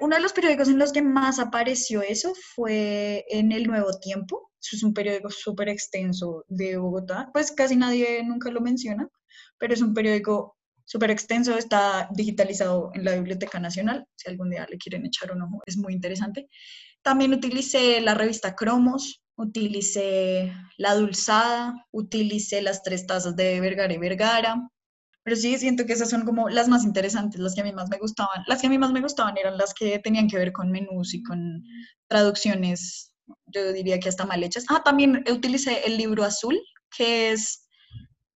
Uno 0.00 0.16
de 0.16 0.22
los 0.22 0.32
periódicos 0.32 0.68
en 0.68 0.78
los 0.78 0.92
que 0.92 1.02
más 1.02 1.38
apareció 1.38 2.02
eso 2.02 2.32
fue 2.54 3.24
en 3.28 3.52
El 3.52 3.66
Nuevo 3.66 3.98
Tiempo. 4.00 4.50
es 4.60 4.82
un 4.82 4.92
periódico 4.92 5.30
súper 5.30 5.68
extenso 5.68 6.44
de 6.48 6.76
Bogotá. 6.76 7.30
Pues 7.32 7.52
casi 7.52 7.76
nadie 7.76 8.22
nunca 8.24 8.50
lo 8.50 8.60
menciona, 8.60 9.08
pero 9.58 9.74
es 9.74 9.80
un 9.80 9.94
periódico 9.94 10.56
súper 10.84 11.10
extenso. 11.10 11.56
Está 11.56 12.08
digitalizado 12.12 12.90
en 12.94 13.04
la 13.04 13.14
Biblioteca 13.14 13.60
Nacional. 13.60 14.06
Si 14.16 14.28
algún 14.28 14.50
día 14.50 14.66
le 14.68 14.78
quieren 14.78 15.06
echar 15.06 15.32
un 15.32 15.42
ojo, 15.42 15.62
es 15.66 15.76
muy 15.76 15.94
interesante. 15.94 16.48
También 17.02 17.32
utilicé 17.32 18.00
la 18.00 18.14
revista 18.14 18.54
Cromos, 18.54 19.22
utilicé 19.36 20.52
La 20.76 20.94
Dulzada, 20.94 21.86
utilicé 21.92 22.62
las 22.62 22.82
tres 22.82 23.06
tazas 23.06 23.36
de 23.36 23.60
Vergara 23.60 23.94
y 23.94 23.98
Vergara, 23.98 24.68
pero 25.28 25.42
sí 25.42 25.58
siento 25.58 25.84
que 25.84 25.92
esas 25.92 26.08
son 26.08 26.24
como 26.24 26.48
las 26.48 26.68
más 26.68 26.84
interesantes, 26.84 27.38
las 27.38 27.54
que 27.54 27.60
a 27.60 27.64
mí 27.64 27.70
más 27.70 27.90
me 27.90 27.98
gustaban. 27.98 28.44
Las 28.46 28.62
que 28.62 28.66
a 28.66 28.70
mí 28.70 28.78
más 28.78 28.92
me 28.92 29.02
gustaban 29.02 29.36
eran 29.36 29.58
las 29.58 29.74
que 29.74 29.98
tenían 29.98 30.26
que 30.26 30.38
ver 30.38 30.52
con 30.52 30.70
menús 30.70 31.12
y 31.12 31.22
con 31.22 31.62
traducciones, 32.06 33.12
yo 33.44 33.74
diría 33.74 34.00
que 34.00 34.08
hasta 34.08 34.24
mal 34.24 34.42
hechas. 34.42 34.64
Ah, 34.70 34.80
también 34.82 35.22
utilicé 35.30 35.86
el 35.86 35.98
libro 35.98 36.24
azul, 36.24 36.58
que 36.96 37.32
es, 37.32 37.68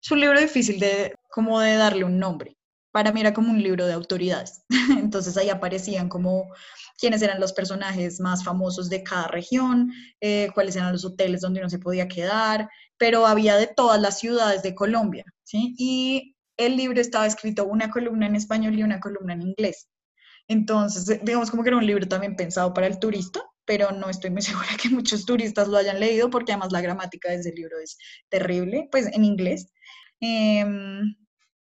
es 0.02 0.10
un 0.10 0.20
libro 0.20 0.38
difícil 0.38 0.78
de, 0.80 1.14
como 1.30 1.60
de 1.60 1.76
darle 1.76 2.04
un 2.04 2.18
nombre. 2.18 2.58
Para 2.90 3.10
mí 3.10 3.22
era 3.22 3.32
como 3.32 3.50
un 3.50 3.62
libro 3.62 3.86
de 3.86 3.94
autoridades. 3.94 4.62
Entonces 4.98 5.34
ahí 5.38 5.48
aparecían 5.48 6.10
como 6.10 6.52
quiénes 6.98 7.22
eran 7.22 7.40
los 7.40 7.54
personajes 7.54 8.20
más 8.20 8.44
famosos 8.44 8.90
de 8.90 9.02
cada 9.02 9.28
región, 9.28 9.90
eh, 10.20 10.50
cuáles 10.52 10.76
eran 10.76 10.92
los 10.92 11.06
hoteles 11.06 11.40
donde 11.40 11.60
uno 11.60 11.70
se 11.70 11.78
podía 11.78 12.06
quedar, 12.06 12.68
pero 12.98 13.24
había 13.24 13.56
de 13.56 13.66
todas 13.66 13.98
las 13.98 14.18
ciudades 14.18 14.62
de 14.62 14.74
Colombia, 14.74 15.24
¿sí? 15.42 15.74
Y 15.78 16.32
el 16.66 16.76
libro 16.76 17.00
estaba 17.00 17.26
escrito 17.26 17.64
una 17.64 17.90
columna 17.90 18.26
en 18.26 18.36
español 18.36 18.78
y 18.78 18.82
una 18.82 19.00
columna 19.00 19.34
en 19.34 19.42
inglés. 19.42 19.88
Entonces, 20.48 21.20
digamos 21.22 21.50
como 21.50 21.62
que 21.62 21.70
era 21.70 21.78
un 21.78 21.86
libro 21.86 22.06
también 22.08 22.36
pensado 22.36 22.74
para 22.74 22.86
el 22.86 22.98
turista, 22.98 23.40
pero 23.64 23.90
no 23.92 24.10
estoy 24.10 24.30
muy 24.30 24.42
segura 24.42 24.68
que 24.80 24.88
muchos 24.90 25.24
turistas 25.24 25.68
lo 25.68 25.76
hayan 25.76 26.00
leído 26.00 26.30
porque 26.30 26.52
además 26.52 26.72
la 26.72 26.80
gramática 26.80 27.30
de 27.30 27.36
ese 27.36 27.52
libro 27.52 27.78
es 27.78 27.96
terrible, 28.28 28.88
pues 28.90 29.06
en 29.12 29.24
inglés. 29.24 29.72
Em, 30.20 31.16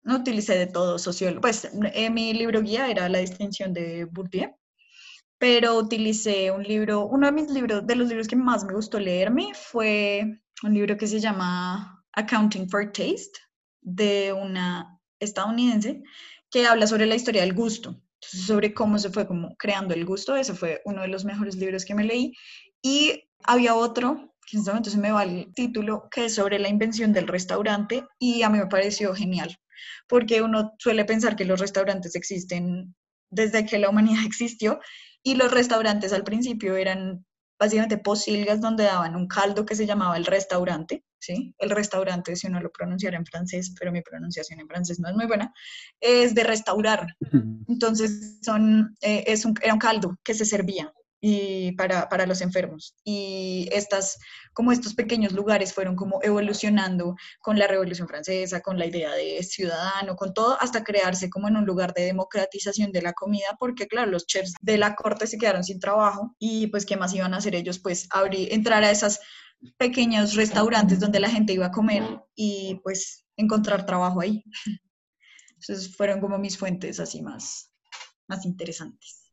no 0.03 0.17
utilicé 0.17 0.57
de 0.57 0.67
todo 0.67 1.00
sociólogo, 1.00 1.41
pues 1.41 1.69
eh, 1.93 2.09
mi 2.09 2.33
libro 2.33 2.62
guía 2.62 2.89
era 2.89 3.09
La 3.09 3.19
distinción 3.19 3.73
de 3.73 4.05
Bourdieu, 4.05 4.53
pero 5.38 5.77
utilicé 5.77 6.51
un 6.51 6.63
libro, 6.63 7.05
uno 7.05 7.27
de 7.27 7.31
mis 7.31 7.50
libros, 7.50 7.88
de 7.88 7.95
los 7.95 8.09
libros 8.09 8.27
que 8.27 8.35
más 8.35 8.65
me 8.65 8.73
gustó 8.73 9.00
leerme 9.00 9.53
fue 9.53 10.41
un 10.63 10.73
libro 10.73 10.97
que 10.97 11.07
se 11.07 11.19
llama 11.19 12.03
Accounting 12.13 12.69
for 12.69 12.91
Taste 12.91 13.39
de 13.84 14.34
una 14.34 15.00
estadounidense 15.20 16.04
que 16.50 16.66
habla 16.68 16.88
sobre 16.88 17.06
la 17.06 17.16
historia 17.16 17.42
del 17.42 17.54
gusto, 17.54 18.02
sobre 18.20 18.74
cómo 18.74 19.00
se 19.00 19.10
fue 19.10 19.28
como 19.28 19.56
creando 19.58 19.94
el 19.94 20.06
gusto. 20.06 20.36
Ese 20.36 20.54
fue 20.54 20.82
uno 20.86 21.02
de 21.02 21.08
los 21.08 21.25
mejores 21.25 21.56
libros 21.56 21.86
que 21.86 21.96
me 21.96 22.04
leí. 22.04 22.34
Y 22.82 23.24
había 23.44 23.75
otro, 23.75 24.34
que 24.46 24.58
en 24.58 24.60
este 24.60 24.72
momento 24.72 24.90
se 24.90 24.98
me 24.98 25.12
va 25.12 25.24
el 25.24 25.54
título, 25.54 26.08
que 26.12 26.25
es 26.25 26.36
sobre 26.36 26.60
la 26.60 26.70
invención 26.70 27.13
del 27.13 27.28
restaurante 27.28 28.06
y 28.20 28.44
a 28.44 28.50
mí 28.50 28.58
me 28.60 28.68
pareció 28.68 29.13
genial, 29.13 29.56
porque 30.08 30.42
uno 30.42 30.74
suele 30.80 31.06
pensar 31.06 31.36
que 31.36 31.46
los 31.46 31.60
restaurantes 31.60 32.16
existen 32.16 32.96
desde 33.30 33.66
que 33.66 33.80
la 33.80 33.90
humanidad 33.90 34.24
existió 34.25 34.80
y 35.24 35.36
los 35.36 35.52
restaurantes 35.52 36.13
al 36.13 36.24
principio 36.24 36.75
eran 36.75 37.25
básicamente 37.60 37.98
posilgas 37.98 38.60
donde 38.60 38.84
daban 38.84 39.16
un 39.16 39.28
caldo 39.28 39.66
que 39.66 39.75
se 39.75 39.86
llamaba 39.86 40.18
el 40.18 40.25
restaurante, 40.25 41.04
¿sí? 41.24 41.56
El 41.58 41.70
restaurante, 41.70 42.36
si 42.36 42.48
uno 42.48 42.60
lo 42.60 42.72
pronunciara 42.72 43.15
en 43.18 43.25
francés, 43.25 43.74
pero 43.80 43.92
mi 43.92 44.01
pronunciación 44.01 44.60
en 44.60 44.68
francés 44.68 45.00
no 45.00 45.10
es 45.10 45.15
muy 45.15 45.25
buena, 45.25 45.53
es 46.01 46.36
de 46.36 46.44
restaurar. 46.44 47.08
Entonces, 47.68 48.39
son, 48.42 48.96
eh, 49.01 49.24
es 49.27 49.46
un, 49.46 49.53
era 49.62 49.74
un 49.74 49.80
caldo 49.80 50.18
que 50.24 50.34
se 50.34 50.46
servía 50.46 50.92
y 51.25 51.72
para, 51.77 52.10
para, 52.10 52.25
los 52.25 52.42
enfermos. 52.42 52.98
Y 53.06 53.70
estas, 53.72 54.18
como 54.51 54.74
estos 54.74 54.94
pequeños 54.94 55.32
lugares 55.32 55.74
fueron 55.74 55.96
como 55.96 56.20
evolucionando 56.22 57.15
con 57.39 57.58
la 57.58 57.65
Revolución 57.65 58.10
Francesa, 58.10 58.60
con 58.60 58.77
la 58.77 58.86
idea 58.86 59.13
de 59.13 59.42
ciudadano, 59.42 60.18
con 60.18 60.34
todo, 60.34 60.58
hasta 60.60 60.84
crearse 60.84 61.30
como 61.30 61.48
en 61.48 61.56
un 61.56 61.65
lugar 61.65 61.94
de 61.94 62.03
democratización 62.03 62.92
de 62.92 63.03
la 63.03 63.13
comida, 63.13 63.56
porque 63.58 63.88
claro, 63.88 64.12
los 64.12 64.27
chefs 64.27 64.53
de 64.60 64.77
la 64.77 64.96
corte 64.96 65.25
se 65.25 65.38
quedaron 65.38 65.63
sin 65.63 65.80
trabajo 65.80 66.36
y 66.39 66.68
pues 66.68 66.86
qué 66.86 66.98
más 66.98 67.13
iban 67.13 67.34
a 67.34 67.38
hacer 67.38 67.56
ellos, 67.56 67.80
pues 67.80 68.06
abrir, 68.12 68.51
entrar 68.51 68.84
a 68.84 68.92
esos 68.92 69.22
pequeños 69.77 70.36
restaurantes 70.36 71.00
donde 71.00 71.20
la 71.20 71.29
gente 71.29 71.53
iba 71.53 71.67
a 71.67 71.72
comer 71.72 72.03
y 72.36 72.79
pues 72.84 73.25
encontrar 73.38 73.86
trabajo 73.86 74.22
ahí. 74.22 74.43
Entonces 75.60 75.96
fueron 75.96 76.20
como 76.20 76.38
mis 76.38 76.58
fuentes 76.58 77.00
así 77.00 77.22
más, 77.22 77.72
más 78.27 78.46
interesantes 78.46 79.24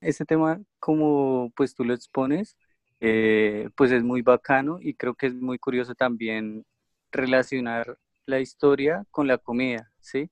este 0.00 0.24
tema, 0.24 0.60
como 0.78 1.50
pues 1.56 1.74
tú 1.74 1.84
lo 1.84 1.94
expones, 1.94 2.56
eh, 3.00 3.68
pues 3.76 3.92
es 3.92 4.02
muy 4.02 4.22
bacano 4.22 4.78
y 4.80 4.94
creo 4.94 5.14
que 5.14 5.26
es 5.26 5.34
muy 5.34 5.58
curioso 5.58 5.94
también 5.94 6.64
relacionar 7.12 7.98
la 8.26 8.40
historia 8.40 9.04
con 9.10 9.26
la 9.26 9.38
comida, 9.38 9.90
¿sí? 10.00 10.30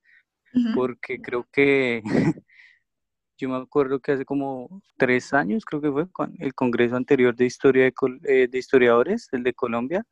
Porque 0.75 1.21
creo 1.21 1.49
que 1.53 2.03
yo 3.39 3.49
me 3.49 3.57
acuerdo 3.57 4.01
que 4.01 4.13
hace 4.13 4.25
como 4.25 4.83
tres 4.97 5.33
años, 5.33 5.65
creo 5.65 5.81
que 5.81 5.91
fue, 5.91 6.11
con 6.11 6.35
el 6.39 6.55
congreso 6.55 6.97
anterior 6.97 7.35
de 7.35 7.47
historia 7.47 7.85
de, 7.85 7.93
eh, 8.25 8.49
historiadores, 8.53 9.29
el 9.33 9.43
de 9.43 9.55
Colombia, 9.55 10.05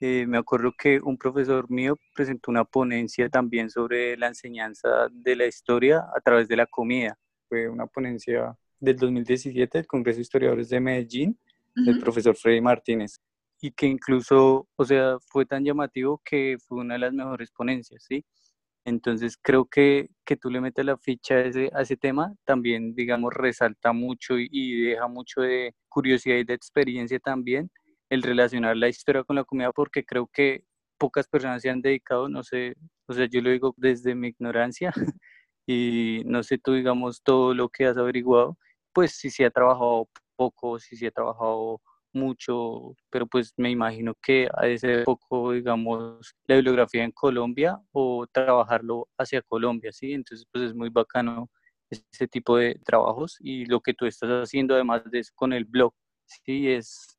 eh, 0.00 0.26
me 0.26 0.38
acuerdo 0.38 0.72
que 0.76 0.98
un 1.00 1.18
profesor 1.18 1.70
mío 1.70 1.96
presentó 2.14 2.50
una 2.50 2.64
ponencia 2.64 3.28
también 3.28 3.68
sobre 3.68 4.16
la 4.16 4.28
enseñanza 4.28 5.08
de 5.10 5.36
la 5.36 5.46
historia 5.46 6.06
a 6.16 6.20
través 6.20 6.48
de 6.48 6.56
la 6.56 6.66
comida. 6.66 7.18
Fue 7.48 7.68
una 7.68 7.86
ponencia 7.86 8.56
del 8.78 8.96
2017 8.96 9.78
del 9.78 9.86
Congreso 9.86 10.16
de 10.16 10.22
Historiadores 10.22 10.70
de 10.70 10.80
Medellín, 10.80 11.38
del 11.74 11.98
profesor 11.98 12.34
Freddy 12.34 12.60
Martínez, 12.60 13.20
y 13.60 13.70
que 13.70 13.86
incluso, 13.86 14.66
o 14.74 14.84
sea, 14.84 15.18
fue 15.20 15.44
tan 15.44 15.64
llamativo 15.64 16.20
que 16.24 16.56
fue 16.66 16.78
una 16.78 16.94
de 16.94 17.00
las 17.00 17.12
mejores 17.12 17.50
ponencias, 17.50 18.02
¿sí? 18.02 18.24
Entonces 18.84 19.36
creo 19.40 19.66
que, 19.66 20.08
que 20.24 20.36
tú 20.36 20.50
le 20.50 20.60
metes 20.60 20.84
la 20.84 20.96
ficha 20.98 21.34
a 21.34 21.40
ese, 21.42 21.70
a 21.74 21.82
ese 21.82 21.96
tema, 21.96 22.34
también, 22.44 22.94
digamos, 22.94 23.34
resalta 23.34 23.92
mucho 23.92 24.38
y, 24.38 24.48
y 24.50 24.82
deja 24.82 25.08
mucho 25.08 25.42
de 25.42 25.74
curiosidad 25.88 26.36
y 26.36 26.44
de 26.44 26.54
experiencia 26.54 27.18
también 27.20 27.70
el 28.10 28.22
relacionar 28.22 28.76
la 28.76 28.88
historia 28.88 29.24
con 29.24 29.36
la 29.36 29.44
comida, 29.44 29.72
porque 29.72 30.04
creo 30.04 30.26
que 30.26 30.64
pocas 30.98 31.28
personas 31.28 31.62
se 31.62 31.70
han 31.70 31.80
dedicado, 31.80 32.28
no 32.28 32.42
sé, 32.42 32.74
o 33.06 33.14
sea, 33.14 33.26
yo 33.26 33.40
lo 33.40 33.50
digo 33.50 33.74
desde 33.76 34.14
mi 34.14 34.28
ignorancia 34.28 34.92
y 35.66 36.22
no 36.26 36.42
sé 36.42 36.58
tú, 36.58 36.74
digamos, 36.74 37.22
todo 37.22 37.54
lo 37.54 37.68
que 37.68 37.86
has 37.86 37.96
averiguado, 37.96 38.58
pues 38.92 39.12
si 39.12 39.30
se 39.30 39.44
ha 39.44 39.50
trabajado 39.50 40.08
poco, 40.36 40.78
si 40.78 40.96
se 40.96 41.06
ha 41.06 41.10
trabajado 41.10 41.80
mucho, 42.12 42.94
pero 43.10 43.26
pues 43.26 43.52
me 43.56 43.70
imagino 43.70 44.14
que 44.22 44.48
ha 44.54 44.66
de 44.66 44.78
ser 44.78 45.04
poco, 45.04 45.52
digamos, 45.52 46.34
la 46.46 46.56
bibliografía 46.56 47.04
en 47.04 47.12
Colombia 47.12 47.78
o 47.92 48.26
trabajarlo 48.26 49.08
hacia 49.18 49.42
Colombia, 49.42 49.92
¿sí? 49.92 50.12
Entonces, 50.12 50.46
pues 50.52 50.64
es 50.64 50.74
muy 50.74 50.90
bacano 50.90 51.50
ese 51.90 52.28
tipo 52.28 52.56
de 52.56 52.76
trabajos 52.84 53.36
y 53.40 53.66
lo 53.66 53.80
que 53.80 53.94
tú 53.94 54.06
estás 54.06 54.30
haciendo 54.30 54.74
además 54.74 55.02
de 55.10 55.20
eso 55.20 55.32
con 55.34 55.52
el 55.52 55.64
blog, 55.64 55.92
¿sí? 56.26 56.68
Es 56.70 57.18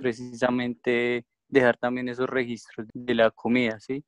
precisamente 0.00 1.26
dejar 1.48 1.76
también 1.76 2.08
esos 2.08 2.28
registros 2.28 2.86
de 2.94 3.14
la 3.14 3.30
comida, 3.30 3.78
¿sí? 3.80 4.04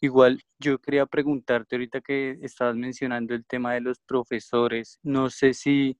Igual 0.00 0.40
yo 0.58 0.78
quería 0.78 1.06
preguntarte 1.06 1.76
ahorita 1.76 2.00
que 2.00 2.38
estabas 2.42 2.76
mencionando 2.76 3.34
el 3.34 3.44
tema 3.44 3.74
de 3.74 3.82
los 3.82 3.98
profesores, 4.00 4.98
no 5.02 5.28
sé 5.28 5.52
si 5.52 5.98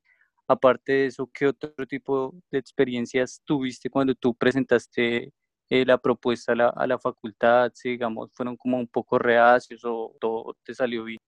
aparte 0.53 0.93
de 0.93 1.07
eso, 1.07 1.31
¿qué 1.33 1.47
otro 1.49 1.73
tipo 1.87 2.35
de 2.51 2.59
experiencias 2.59 3.41
tuviste 3.45 3.91
cuando 3.91 4.15
tú 4.15 4.35
presentaste 4.35 5.33
eh, 5.71 5.85
la 5.87 5.99
propuesta 5.99 6.53
a 6.53 6.57
la, 6.57 6.69
a 6.71 6.87
la 6.87 6.99
facultad? 6.99 7.71
Si, 7.75 7.91
digamos, 7.91 8.31
fueron 8.35 8.57
como 8.57 8.79
un 8.79 8.89
poco 8.89 9.19
reacios 9.19 9.83
o 9.85 10.15
todo 10.21 10.57
te 10.65 10.75
salió 10.75 11.05
bien. 11.05 11.19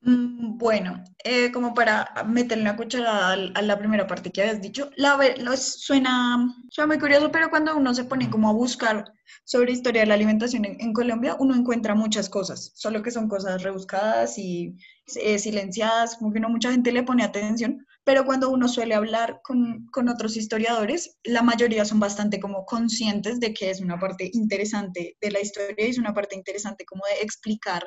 Mm, 0.00 0.58
Bueno, 0.58 1.02
eh, 1.24 1.50
como 1.52 1.74
para 1.74 2.12
meterle 2.26 2.62
una 2.64 2.76
cucharada 2.76 3.32
a 3.54 3.62
la 3.62 3.78
primera 3.78 4.06
parte 4.06 4.30
que 4.30 4.42
habías 4.42 4.60
dicho, 4.62 4.90
la, 4.96 5.18
lo- 5.38 5.56
suena, 5.56 6.54
suena 6.70 6.86
muy 6.88 6.98
curioso, 7.00 7.30
pero 7.32 7.50
cuando 7.50 7.76
uno 7.76 7.94
se 7.94 8.04
pone 8.04 8.30
como 8.30 8.48
a 8.48 8.52
buscar 8.52 9.12
sobre 9.44 9.72
historia 9.72 10.02
de 10.02 10.06
la 10.08 10.14
alimentación 10.14 10.64
en, 10.64 10.80
en 10.80 10.92
Colombia, 10.92 11.36
uno 11.40 11.54
encuentra 11.56 11.94
muchas 11.96 12.28
cosas, 12.28 12.72
solo 12.76 13.02
que 13.02 13.10
son 13.10 13.28
cosas 13.28 13.62
rebuscadas 13.62 14.38
y 14.38 14.76
eh, 15.16 15.38
silenciadas, 15.38 16.16
como 16.16 16.32
que 16.32 16.40
no 16.40 16.48
mucha 16.48 16.70
gente 16.72 16.92
le 16.92 17.02
pone 17.02 17.24
atención, 17.24 17.84
pero 18.08 18.24
cuando 18.24 18.48
uno 18.48 18.68
suele 18.68 18.94
hablar 18.94 19.42
con, 19.44 19.86
con 19.92 20.08
otros 20.08 20.34
historiadores, 20.38 21.18
la 21.24 21.42
mayoría 21.42 21.84
son 21.84 22.00
bastante 22.00 22.40
como 22.40 22.64
conscientes 22.64 23.38
de 23.38 23.52
que 23.52 23.68
es 23.68 23.82
una 23.82 23.98
parte 23.98 24.30
interesante 24.32 25.18
de 25.20 25.30
la 25.30 25.42
historia 25.42 25.86
y 25.86 25.90
es 25.90 25.98
una 25.98 26.14
parte 26.14 26.34
interesante 26.34 26.86
como 26.86 27.02
de 27.04 27.22
explicar. 27.22 27.84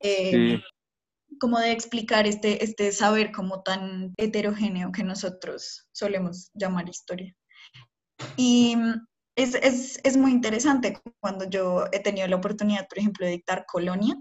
Sí, 0.00 0.10
em, 0.10 0.60
como 1.40 1.58
de 1.58 1.72
explicar 1.72 2.28
este, 2.28 2.62
este 2.62 2.92
saber 2.92 3.32
como 3.32 3.64
tan 3.64 4.14
heterogéneo 4.16 4.92
que 4.92 5.02
nosotros 5.02 5.88
solemos 5.90 6.52
llamar 6.54 6.88
historia. 6.88 7.34
Y 8.36 8.76
es, 9.34 9.56
es, 9.56 9.98
es 10.04 10.16
muy 10.16 10.30
interesante 10.30 11.00
cuando 11.18 11.50
yo 11.50 11.86
he 11.90 11.98
tenido 11.98 12.28
la 12.28 12.36
oportunidad, 12.36 12.86
por 12.86 13.00
ejemplo, 13.00 13.26
de 13.26 13.32
dictar 13.32 13.66
colonia, 13.66 14.14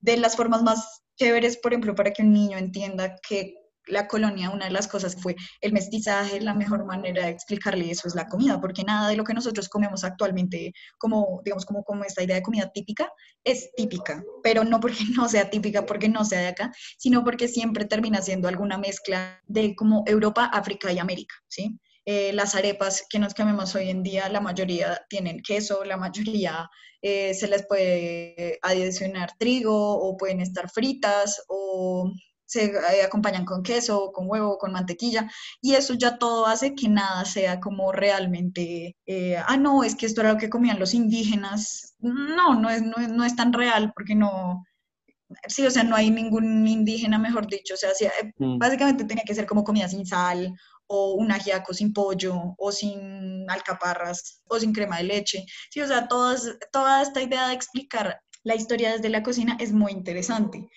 de 0.00 0.16
las 0.16 0.34
formas 0.34 0.64
más 0.64 1.04
chéveres, 1.16 1.58
por 1.58 1.72
ejemplo, 1.72 1.94
para 1.94 2.12
que 2.12 2.22
un 2.22 2.32
niño 2.32 2.58
entienda 2.58 3.14
que 3.28 3.59
la 3.86 4.06
colonia, 4.06 4.50
una 4.50 4.66
de 4.66 4.70
las 4.70 4.88
cosas 4.88 5.16
fue 5.16 5.36
el 5.60 5.72
mestizaje, 5.72 6.40
la 6.40 6.54
mejor 6.54 6.84
manera 6.84 7.24
de 7.24 7.30
explicarle 7.30 7.90
eso 7.90 8.08
es 8.08 8.14
la 8.14 8.26
comida, 8.26 8.60
porque 8.60 8.84
nada 8.84 9.08
de 9.08 9.16
lo 9.16 9.24
que 9.24 9.34
nosotros 9.34 9.68
comemos 9.68 10.04
actualmente, 10.04 10.72
como, 10.98 11.40
digamos, 11.44 11.64
como, 11.64 11.84
como 11.84 12.04
esta 12.04 12.22
idea 12.22 12.36
de 12.36 12.42
comida 12.42 12.70
típica, 12.72 13.10
es 13.44 13.70
típica, 13.76 14.22
pero 14.42 14.64
no 14.64 14.80
porque 14.80 15.04
no 15.16 15.28
sea 15.28 15.50
típica, 15.50 15.86
porque 15.86 16.08
no 16.08 16.24
sea 16.24 16.40
de 16.40 16.48
acá, 16.48 16.72
sino 16.98 17.24
porque 17.24 17.48
siempre 17.48 17.84
termina 17.84 18.22
siendo 18.22 18.48
alguna 18.48 18.78
mezcla 18.78 19.42
de 19.46 19.74
como 19.74 20.04
Europa, 20.06 20.50
África 20.52 20.92
y 20.92 20.98
América, 20.98 21.34
¿sí? 21.48 21.78
Eh, 22.06 22.32
las 22.32 22.54
arepas 22.54 23.04
que 23.08 23.18
nos 23.18 23.34
comemos 23.34 23.74
hoy 23.74 23.90
en 23.90 24.02
día, 24.02 24.28
la 24.30 24.40
mayoría 24.40 25.00
tienen 25.08 25.42
queso, 25.42 25.84
la 25.84 25.98
mayoría 25.98 26.68
eh, 27.02 27.34
se 27.34 27.46
les 27.46 27.66
puede 27.66 28.58
adicionar 28.62 29.30
trigo 29.38 29.98
o 29.98 30.16
pueden 30.16 30.40
estar 30.40 30.70
fritas 30.70 31.42
o 31.48 32.10
se 32.50 32.64
eh, 32.64 33.02
acompañan 33.04 33.44
con 33.44 33.62
queso, 33.62 34.10
con 34.12 34.28
huevo, 34.28 34.58
con 34.58 34.72
mantequilla, 34.72 35.30
y 35.60 35.74
eso 35.74 35.94
ya 35.94 36.18
todo 36.18 36.46
hace 36.46 36.74
que 36.74 36.88
nada 36.88 37.24
sea 37.24 37.60
como 37.60 37.92
realmente, 37.92 38.96
eh, 39.06 39.36
ah, 39.46 39.56
no, 39.56 39.84
es 39.84 39.94
que 39.94 40.06
esto 40.06 40.20
era 40.20 40.32
lo 40.32 40.38
que 40.38 40.50
comían 40.50 40.80
los 40.80 40.92
indígenas. 40.92 41.94
No, 42.00 42.54
no 42.54 42.68
es, 42.70 42.82
no 42.82 42.96
no 43.08 43.24
es 43.24 43.36
tan 43.36 43.52
real 43.52 43.92
porque 43.94 44.16
no, 44.16 44.64
sí, 45.46 45.64
o 45.64 45.70
sea, 45.70 45.84
no 45.84 45.94
hay 45.94 46.10
ningún 46.10 46.66
indígena, 46.66 47.18
mejor 47.18 47.46
dicho, 47.46 47.74
o 47.74 47.76
sea, 47.76 47.90
sí, 47.94 48.06
eh, 48.06 48.32
mm, 48.38 48.58
básicamente 48.58 49.04
tenía 49.04 49.24
que 49.24 49.34
ser 49.34 49.46
como 49.46 49.62
comida 49.62 49.88
sin 49.88 50.04
sal 50.04 50.52
o 50.88 51.14
un 51.14 51.30
ajiaco 51.30 51.72
sin 51.72 51.92
pollo 51.92 52.56
o 52.58 52.72
sin 52.72 53.48
alcaparras 53.48 54.42
o 54.48 54.58
sin 54.58 54.72
crema 54.72 54.98
de 54.98 55.04
leche. 55.04 55.44
Sí, 55.70 55.80
o 55.80 55.86
sea, 55.86 56.08
todas, 56.08 56.58
toda 56.72 57.00
esta 57.02 57.22
idea 57.22 57.46
de 57.48 57.54
explicar 57.54 58.20
la 58.42 58.56
historia 58.56 58.92
desde 58.92 59.08
la 59.08 59.22
cocina 59.22 59.56
es 59.60 59.72
muy 59.72 59.92
interesante. 59.92 60.68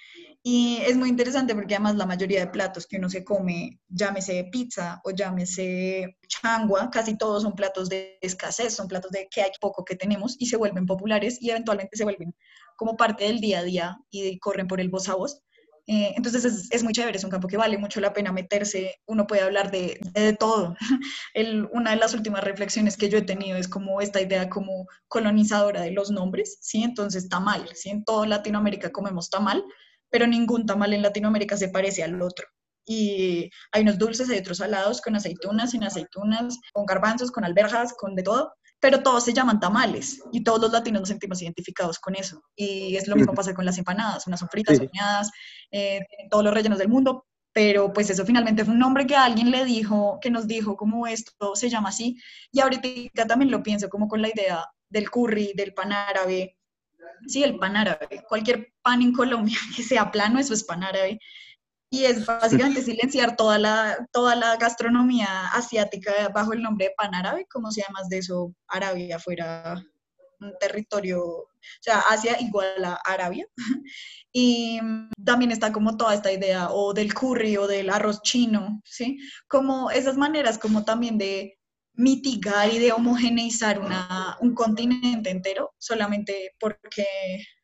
Y 0.45 0.79
es 0.85 0.97
muy 0.97 1.07
interesante 1.07 1.55
porque 1.55 1.75
además 1.75 1.95
la 1.95 2.05
mayoría 2.05 2.41
de 2.41 2.51
platos 2.51 2.85
que 2.85 2.97
uno 2.97 3.09
se 3.09 3.23
come, 3.23 3.79
llámese 3.87 4.49
pizza 4.51 4.99
o 5.05 5.11
llámese 5.11 6.17
changua, 6.27 6.89
casi 6.91 7.17
todos 7.17 7.43
son 7.43 7.53
platos 7.55 7.87
de 7.87 8.17
escasez, 8.21 8.75
son 8.75 8.89
platos 8.89 9.11
de 9.11 9.29
que 9.31 9.41
hay 9.41 9.51
poco 9.61 9.85
que 9.85 9.95
tenemos 9.95 10.35
y 10.39 10.47
se 10.47 10.57
vuelven 10.57 10.85
populares 10.85 11.41
y 11.41 11.49
eventualmente 11.49 11.95
se 11.95 12.03
vuelven 12.03 12.35
como 12.75 12.97
parte 12.97 13.23
del 13.23 13.39
día 13.39 13.59
a 13.59 13.63
día 13.63 13.97
y 14.11 14.37
corren 14.39 14.67
por 14.67 14.81
el 14.81 14.89
voz 14.89 15.07
a 15.07 15.15
voz. 15.15 15.41
Eh, 15.87 16.13
entonces 16.15 16.45
es, 16.45 16.71
es, 16.71 16.83
muy 16.83 16.93
chévere, 16.93 17.17
es 17.17 17.23
un 17.23 17.29
campo 17.29 17.47
que 17.47 17.57
vale 17.57 17.77
mucho 17.77 17.99
la 17.99 18.13
pena 18.13 18.31
meterse, 18.31 19.01
uno 19.05 19.27
puede 19.27 19.43
hablar 19.43 19.71
de, 19.71 19.99
de, 20.13 20.33
todo. 20.33 20.75
El, 21.33 21.67
una 21.71 21.91
de 21.91 21.97
las 21.97 22.13
últimas 22.13 22.43
reflexiones 22.43 22.95
que 22.95 23.09
yo 23.09 23.17
he 23.17 23.21
tenido 23.23 23.57
es 23.57 23.67
como 23.67 23.99
esta 23.99 24.21
idea 24.21 24.49
como 24.49 24.87
colonizadora 25.07 25.81
de 25.81 25.91
los 25.91 26.09
nombres, 26.11 26.57
¿sí? 26.61 26.83
Entonces 26.83 27.27
tamal, 27.27 27.69
¿sí? 27.75 27.89
En 27.89 28.03
toda 28.05 28.27
Latinoamérica 28.27 28.91
comemos 28.91 29.29
tamal, 29.29 29.63
pero 30.13 30.27
ningún 30.27 30.67
tamal 30.67 30.93
en 30.93 31.01
Latinoamérica 31.01 31.57
se 31.57 31.69
parece 31.69 32.03
al 32.03 32.21
otro. 32.21 32.47
Y 32.85 33.49
hay 33.71 33.81
unos 33.81 33.97
dulces, 33.97 34.29
hay 34.29 34.37
otros 34.37 34.59
salados 34.59 35.01
con 35.01 35.15
aceitunas, 35.15 35.71
sin 35.71 35.83
aceitunas, 35.83 36.59
con 36.71 36.85
garbanzos, 36.85 37.31
con 37.31 37.43
alberjas, 37.43 37.93
con 37.93 38.13
de 38.13 38.21
todo 38.21 38.53
pero 38.79 39.01
todos 39.01 39.23
se 39.23 39.31
llaman 39.31 39.61
tamales 39.61 40.21
y 40.33 40.43
todos 40.43 40.59
los 40.59 40.73
latinos 40.73 41.03
nos 41.03 41.07
sentimos 41.07 41.41
identificados 41.41 41.99
con 41.99 42.15
eso. 42.15 42.43
Y 42.53 42.97
es 42.97 43.07
lo 43.07 43.15
mismo 43.15 43.33
pasa 43.33 43.53
con 43.53 43.63
las 43.63 43.77
empanadas, 43.77 44.27
unas 44.27 44.41
son 44.41 44.49
fritas, 44.49 44.77
sí. 44.77 44.83
horneadas, 44.83 45.31
eh, 45.71 46.01
todos 46.29 46.43
los 46.43 46.53
rellenos 46.53 46.79
del 46.79 46.89
mundo, 46.89 47.25
pero 47.53 47.93
pues 47.93 48.09
eso 48.09 48.25
finalmente 48.25 48.65
fue 48.65 48.73
un 48.73 48.81
nombre 48.81 49.07
que 49.07 49.15
alguien 49.15 49.51
le 49.51 49.63
dijo, 49.63 50.19
que 50.21 50.29
nos 50.29 50.47
dijo 50.47 50.75
como 50.75 51.07
esto 51.07 51.55
se 51.55 51.69
llama 51.69 51.89
así, 51.89 52.17
y 52.51 52.59
ahorita 52.59 53.25
también 53.25 53.51
lo 53.51 53.63
pienso 53.63 53.87
como 53.87 54.09
con 54.09 54.21
la 54.21 54.27
idea 54.27 54.65
del 54.89 55.09
curry, 55.09 55.53
del 55.55 55.73
pan 55.73 55.93
árabe, 55.93 56.57
sí, 57.27 57.43
el 57.43 57.57
pan 57.57 57.77
árabe, 57.77 58.23
cualquier 58.27 58.73
pan 58.81 59.01
en 59.01 59.13
Colombia 59.13 59.57
que 59.75 59.83
sea 59.83 60.11
plano, 60.11 60.39
eso 60.39 60.53
es 60.53 60.63
pan 60.63 60.83
árabe, 60.83 61.19
y 61.89 62.05
es 62.05 62.25
básicamente 62.25 62.81
silenciar 62.81 63.35
toda 63.35 63.59
la, 63.59 64.07
toda 64.11 64.35
la 64.35 64.57
gastronomía 64.57 65.47
asiática 65.49 66.11
bajo 66.33 66.53
el 66.53 66.63
nombre 66.63 66.87
de 66.87 66.93
pan 66.97 67.13
árabe, 67.13 67.45
como 67.51 67.71
si 67.71 67.81
además 67.81 68.09
de 68.09 68.17
eso 68.17 68.53
Arabia 68.67 69.19
fuera 69.19 69.79
un 70.39 70.53
territorio, 70.59 71.23
o 71.23 71.49
sea, 71.81 71.99
Asia 72.09 72.39
igual 72.39 72.83
a 72.83 72.99
Arabia. 73.05 73.47
Y 74.35 74.79
también 75.23 75.51
está 75.51 75.71
como 75.71 75.95
toda 75.95 76.15
esta 76.15 76.31
idea 76.31 76.69
o 76.71 76.95
del 76.95 77.13
curry 77.13 77.55
o 77.57 77.67
del 77.67 77.91
arroz 77.91 78.23
chino, 78.23 78.81
¿sí? 78.83 79.19
Como 79.47 79.91
esas 79.91 80.17
maneras 80.17 80.57
como 80.57 80.83
también 80.83 81.19
de 81.19 81.59
mitigar 81.93 82.73
y 82.73 82.79
de 82.79 82.91
homogeneizar 82.91 83.79
una, 83.79 84.37
un 84.41 84.55
continente 84.55 85.29
entero 85.29 85.73
solamente 85.77 86.55
porque, 86.59 87.05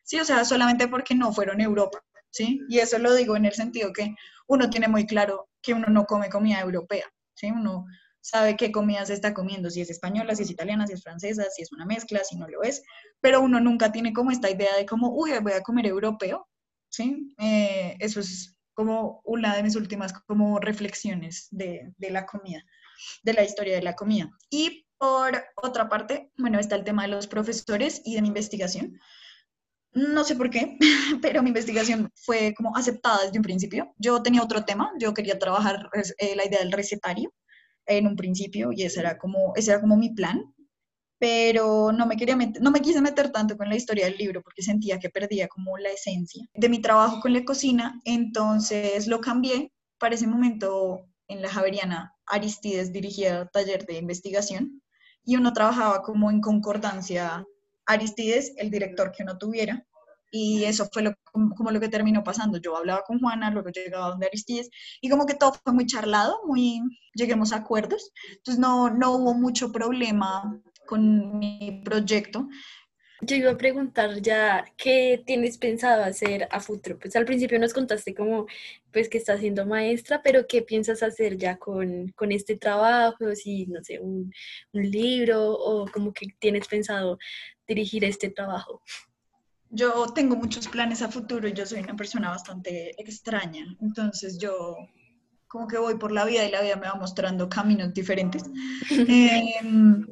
sí, 0.03 0.19
o 0.19 0.25
sea, 0.25 0.45
solamente 0.45 0.87
porque 0.87 1.15
no 1.15 1.33
fueron 1.33 1.61
Europa. 1.61 1.99
¿sí? 2.31 2.61
Y 2.69 2.79
eso 2.79 2.97
lo 2.99 3.13
digo 3.13 3.35
en 3.35 3.45
el 3.45 3.53
sentido 3.53 3.91
que 3.93 4.15
uno 4.47 4.69
tiene 4.69 4.87
muy 4.87 5.05
claro 5.05 5.49
que 5.61 5.73
uno 5.73 5.87
no 5.87 6.05
come 6.05 6.29
comida 6.29 6.59
europea, 6.61 7.05
¿sí? 7.35 7.51
Uno 7.51 7.85
sabe 8.21 8.57
qué 8.57 8.71
comida 8.71 9.05
se 9.05 9.13
está 9.13 9.33
comiendo, 9.33 9.69
si 9.69 9.81
es 9.81 9.89
española, 9.89 10.35
si 10.35 10.43
es 10.43 10.51
italiana, 10.51 10.87
si 10.87 10.93
es 10.93 11.03
francesa, 11.03 11.45
si 11.49 11.61
es 11.61 11.71
una 11.71 11.85
mezcla, 11.85 12.23
si 12.23 12.35
no 12.35 12.47
lo 12.47 12.63
es, 12.63 12.83
pero 13.21 13.41
uno 13.41 13.59
nunca 13.59 13.91
tiene 13.91 14.13
como 14.13 14.31
esta 14.31 14.49
idea 14.49 14.75
de 14.77 14.85
como, 14.85 15.09
uy, 15.13 15.31
voy 15.41 15.53
a 15.53 15.61
comer 15.61 15.85
europeo, 15.87 16.47
¿sí? 16.89 17.33
Eh, 17.37 17.95
eso 17.99 18.19
es 18.19 18.55
como 18.79 19.19
una 19.25 19.57
de 19.57 19.63
mis 19.63 19.75
últimas 19.75 20.13
como 20.25 20.57
reflexiones 20.57 21.49
de, 21.51 21.93
de 21.97 22.11
la 22.11 22.25
comida, 22.25 22.63
de 23.23 23.33
la 23.33 23.43
historia 23.43 23.75
de 23.75 23.81
la 23.81 23.93
comida. 23.93 24.31
Y 24.49 24.87
por 24.97 25.33
otra 25.57 25.89
parte, 25.89 26.31
bueno, 26.37 26.59
está 26.59 26.77
el 26.77 26.85
tema 26.85 27.01
de 27.01 27.09
los 27.09 27.27
profesores 27.27 28.01
y 28.05 28.15
de 28.15 28.21
mi 28.21 28.29
investigación. 28.29 28.97
No 29.91 30.23
sé 30.23 30.37
por 30.37 30.49
qué, 30.49 30.77
pero 31.21 31.43
mi 31.43 31.49
investigación 31.49 32.09
fue 32.15 32.53
como 32.55 32.73
aceptada 32.73 33.25
desde 33.25 33.37
un 33.37 33.43
principio. 33.43 33.93
Yo 33.97 34.23
tenía 34.23 34.41
otro 34.41 34.63
tema, 34.63 34.89
yo 34.97 35.13
quería 35.13 35.37
trabajar 35.37 35.89
eh, 36.17 36.37
la 36.37 36.45
idea 36.45 36.59
del 36.59 36.71
recetario 36.71 37.33
en 37.85 38.07
un 38.07 38.15
principio 38.15 38.71
y 38.71 38.83
ese 38.83 39.01
era 39.01 39.17
como, 39.17 39.51
ese 39.57 39.71
era 39.71 39.81
como 39.81 39.97
mi 39.97 40.11
plan. 40.13 40.41
Pero 41.19 41.91
no 41.91 42.05
me 42.05 42.15
quería 42.15 42.36
no 42.36 42.71
me 42.71 42.82
quise 42.82 43.01
meter 43.01 43.32
tanto 43.32 43.58
con 43.58 43.69
la 43.69 43.75
historia 43.75 44.05
del 44.05 44.17
libro 44.17 44.41
porque 44.41 44.63
sentía 44.63 44.99
que 44.99 45.10
perdía 45.10 45.47
como 45.49 45.77
la 45.77 45.89
esencia 45.89 46.45
de 46.53 46.69
mi 46.69 46.79
trabajo 46.79 47.19
con 47.19 47.34
la 47.34 47.43
cocina, 47.43 47.99
entonces 48.05 49.08
lo 49.08 49.19
cambié. 49.21 49.71
Para 49.99 50.15
ese 50.15 50.27
momento 50.27 51.10
en 51.27 51.41
la 51.41 51.49
Javeriana 51.49 52.15
Aristides 52.25 52.93
dirigía 52.93 53.49
taller 53.51 53.86
de 53.86 53.97
investigación 53.97 54.82
y 55.25 55.36
uno 55.36 55.51
trabajaba 55.51 56.01
como 56.01 56.32
en 56.32 56.39
concordancia 56.39 57.45
Aristides, 57.86 58.53
el 58.58 58.71
director 58.71 59.12
que 59.12 59.23
uno 59.23 59.38
tuviera, 59.38 59.86
y 60.32 60.63
eso 60.63 60.88
fue 60.91 61.01
lo, 61.01 61.13
como 61.32 61.71
lo 61.71 61.79
que 61.79 61.89
terminó 61.89 62.23
pasando. 62.23 62.60
Yo 62.60 62.77
hablaba 62.77 63.03
con 63.03 63.19
Juana, 63.19 63.49
luego 63.51 63.69
llegaba 63.69 64.10
donde 64.10 64.27
Aristides 64.27 64.69
y 65.01 65.10
como 65.10 65.25
que 65.25 65.34
todo 65.34 65.53
fue 65.63 65.73
muy 65.73 65.86
charlado, 65.86 66.39
muy 66.45 66.82
lleguemos 67.13 67.51
a 67.51 67.58
acuerdos. 67.58 68.12
Entonces 68.32 68.60
no, 68.60 68.89
no 68.89 69.12
hubo 69.15 69.34
mucho 69.34 69.71
problema 69.71 70.62
con 70.89 71.38
mi 71.38 71.84
proyecto. 71.86 72.49
Yo 73.21 73.36
iba 73.36 73.52
a 73.52 73.58
preguntar 73.58 74.21
ya 74.21 74.65
qué 74.75 75.21
tienes 75.23 75.60
pensado 75.60 76.04
hacer 76.04 76.47
a 76.49 76.60
futuro. 76.60 76.97
Pues 76.97 77.15
al 77.15 77.25
principio 77.25 77.60
nos 77.60 77.73
contaste 77.73 78.15
como 78.15 78.47
pues 78.91 79.08
que 79.08 79.19
estás 79.19 79.41
siendo 79.41 79.67
maestra, 79.67 80.21
pero 80.23 80.47
qué 80.47 80.63
piensas 80.63 81.04
hacer 81.04 81.38
ya 81.38 81.58
con, 81.58 82.12
con 82.15 82.32
este 82.32 82.56
trabajo, 82.56 83.36
si 83.36 83.67
no 83.67 83.84
sé, 83.84 83.99
un, 83.99 84.34
un 84.71 84.89
libro 84.89 85.52
o 85.52 85.86
como 85.91 86.12
que 86.12 86.28
tienes 86.39 86.67
pensado 86.67 87.19
dirigir 87.67 88.04
este 88.04 88.32
trabajo. 88.32 88.82
Yo 89.69 90.08
tengo 90.15 90.36
muchos 90.36 90.67
planes 90.67 91.04
a 91.04 91.10
futuro 91.10 91.47
y 91.47 91.54
yo 91.54 91.67
soy 91.67 91.82
una 91.82 91.95
persona 91.95 92.30
bastante 92.30 92.99
extraña, 92.99 93.78
entonces 93.80 94.39
yo 94.39 94.75
como 95.47 95.67
que 95.67 95.78
voy 95.78 95.95
por 95.99 96.12
la 96.12 96.25
vida 96.25 96.43
y 96.45 96.52
la 96.52 96.62
vida 96.62 96.78
me 96.78 96.88
va 96.88 96.95
mostrando 96.95 97.47
caminos 97.47 97.93
diferentes. 97.93 98.43
Em, 98.89 100.08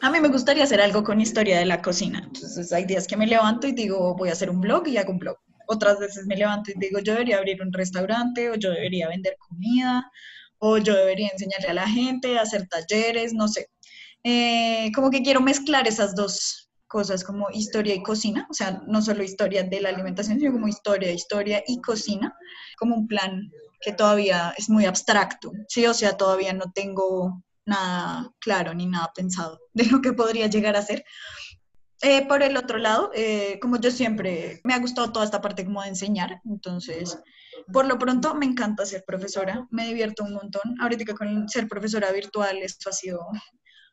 a 0.00 0.10
mí 0.10 0.20
me 0.20 0.28
gustaría 0.28 0.64
hacer 0.64 0.80
algo 0.80 1.02
con 1.02 1.20
historia 1.20 1.58
de 1.58 1.66
la 1.66 1.82
cocina, 1.82 2.22
entonces 2.24 2.72
hay 2.72 2.84
días 2.84 3.06
que 3.06 3.16
me 3.16 3.26
levanto 3.26 3.66
y 3.66 3.72
digo 3.72 4.14
voy 4.16 4.28
a 4.28 4.32
hacer 4.32 4.50
un 4.50 4.60
blog 4.60 4.86
y 4.88 4.96
hago 4.96 5.12
un 5.12 5.18
blog. 5.18 5.36
Otras 5.66 5.98
veces 5.98 6.26
me 6.26 6.36
levanto 6.36 6.70
y 6.70 6.74
digo 6.78 6.98
yo 7.00 7.12
debería 7.12 7.38
abrir 7.38 7.60
un 7.62 7.72
restaurante 7.72 8.50
o 8.50 8.54
yo 8.54 8.70
debería 8.70 9.08
vender 9.08 9.36
comida 9.38 10.10
o 10.58 10.78
yo 10.78 10.94
debería 10.94 11.28
enseñarle 11.28 11.68
a 11.68 11.74
la 11.74 11.88
gente, 11.88 12.38
hacer 12.38 12.66
talleres, 12.68 13.32
no 13.34 13.48
sé. 13.48 13.68
Eh, 14.24 14.90
como 14.94 15.10
que 15.10 15.22
quiero 15.22 15.40
mezclar 15.40 15.86
esas 15.86 16.14
dos 16.14 16.68
cosas 16.88 17.22
como 17.22 17.50
historia 17.50 17.94
y 17.94 18.02
cocina, 18.02 18.46
o 18.50 18.54
sea, 18.54 18.82
no 18.86 19.02
solo 19.02 19.22
historia 19.22 19.62
de 19.62 19.80
la 19.80 19.90
alimentación, 19.90 20.38
sino 20.38 20.52
como 20.52 20.68
historia, 20.68 21.12
historia 21.12 21.62
y 21.66 21.80
cocina, 21.80 22.34
como 22.78 22.96
un 22.96 23.06
plan 23.06 23.50
que 23.80 23.92
todavía 23.92 24.54
es 24.56 24.68
muy 24.70 24.86
abstracto, 24.86 25.52
¿sí? 25.68 25.86
O 25.86 25.94
sea, 25.94 26.16
todavía 26.16 26.52
no 26.52 26.72
tengo 26.74 27.44
nada 27.68 28.30
claro 28.40 28.74
ni 28.74 28.86
nada 28.86 29.12
pensado 29.14 29.60
de 29.72 29.86
lo 29.86 30.00
que 30.00 30.12
podría 30.12 30.46
llegar 30.46 30.76
a 30.76 30.82
ser. 30.82 31.04
Eh, 32.00 32.26
por 32.28 32.44
el 32.44 32.56
otro 32.56 32.78
lado, 32.78 33.10
eh, 33.12 33.58
como 33.60 33.76
yo 33.80 33.90
siempre, 33.90 34.60
me 34.62 34.72
ha 34.72 34.78
gustado 34.78 35.10
toda 35.10 35.24
esta 35.24 35.40
parte 35.40 35.64
como 35.64 35.82
de 35.82 35.88
enseñar, 35.88 36.40
entonces, 36.44 37.18
por 37.72 37.86
lo 37.86 37.98
pronto 37.98 38.36
me 38.36 38.46
encanta 38.46 38.86
ser 38.86 39.02
profesora, 39.04 39.66
me 39.72 39.84
divierto 39.88 40.22
un 40.22 40.34
montón. 40.34 40.76
Ahorita 40.80 41.12
con 41.14 41.48
ser 41.48 41.66
profesora 41.66 42.12
virtual, 42.12 42.58
esto 42.58 42.88
ha 42.88 42.92
sido 42.92 43.18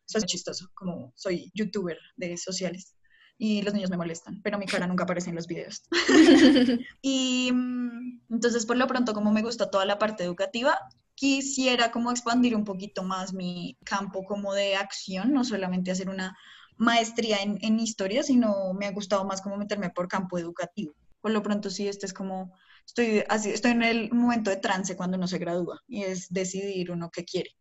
eso 0.08 0.20
es 0.20 0.26
chistoso, 0.26 0.70
como 0.74 1.14
soy 1.16 1.52
youtuber 1.54 1.98
de 2.16 2.38
sociales 2.38 2.96
y 3.38 3.62
los 3.64 3.74
niños 3.74 3.90
me 3.90 3.98
molestan, 3.98 4.42
pero 4.44 4.58
mi 4.58 4.66
cara 4.66 4.88
nunca 4.88 5.04
aparece 5.04 5.30
en 5.30 5.36
los 5.36 5.48
videos. 5.48 5.84
y 7.02 7.52
mm, 7.52 8.22
entonces, 8.30 8.66
por 8.66 8.78
lo 8.78 8.88
pronto, 8.88 9.14
como 9.14 9.32
me 9.32 9.42
gusta 9.42 9.70
toda 9.70 9.86
la 9.86 9.98
parte 9.98 10.24
educativa, 10.24 10.80
quisiera 11.16 11.92
como 11.92 12.12
expandir 12.12 12.56
un 12.56 12.66
poquito 12.66 13.04
más 13.04 13.34
mi 13.34 13.78
campo 13.84 14.24
como 14.26 14.54
de 14.54 14.76
acción, 14.76 15.34
no 15.34 15.44
solamente 15.44 15.92
hacer 15.92 16.10
una 16.10 16.38
maestría 16.78 17.38
en, 17.38 17.58
en 17.62 17.80
historia, 17.80 18.22
sino 18.22 18.74
me 18.74 18.86
ha 18.86 18.92
gustado 18.92 19.26
más 19.26 19.42
como 19.42 19.58
meterme 19.58 19.90
por 19.90 20.08
campo 20.08 20.38
educativo. 20.38 20.94
Por 21.22 21.32
lo 21.32 21.42
pronto, 21.42 21.70
sí, 21.70 21.88
este 21.88 22.06
es 22.06 22.14
como, 22.14 22.54
estoy, 22.86 23.24
así, 23.30 23.50
estoy 23.50 23.72
en 23.72 23.84
el 23.84 24.12
momento 24.12 24.50
de 24.50 24.58
trance 24.58 24.96
cuando 24.96 25.18
uno 25.18 25.28
se 25.28 25.40
gradúa 25.40 25.82
y 25.88 26.04
es 26.04 26.32
decidir 26.32 26.92
uno 26.92 27.10
qué 27.10 27.24
quiere. 27.24 27.52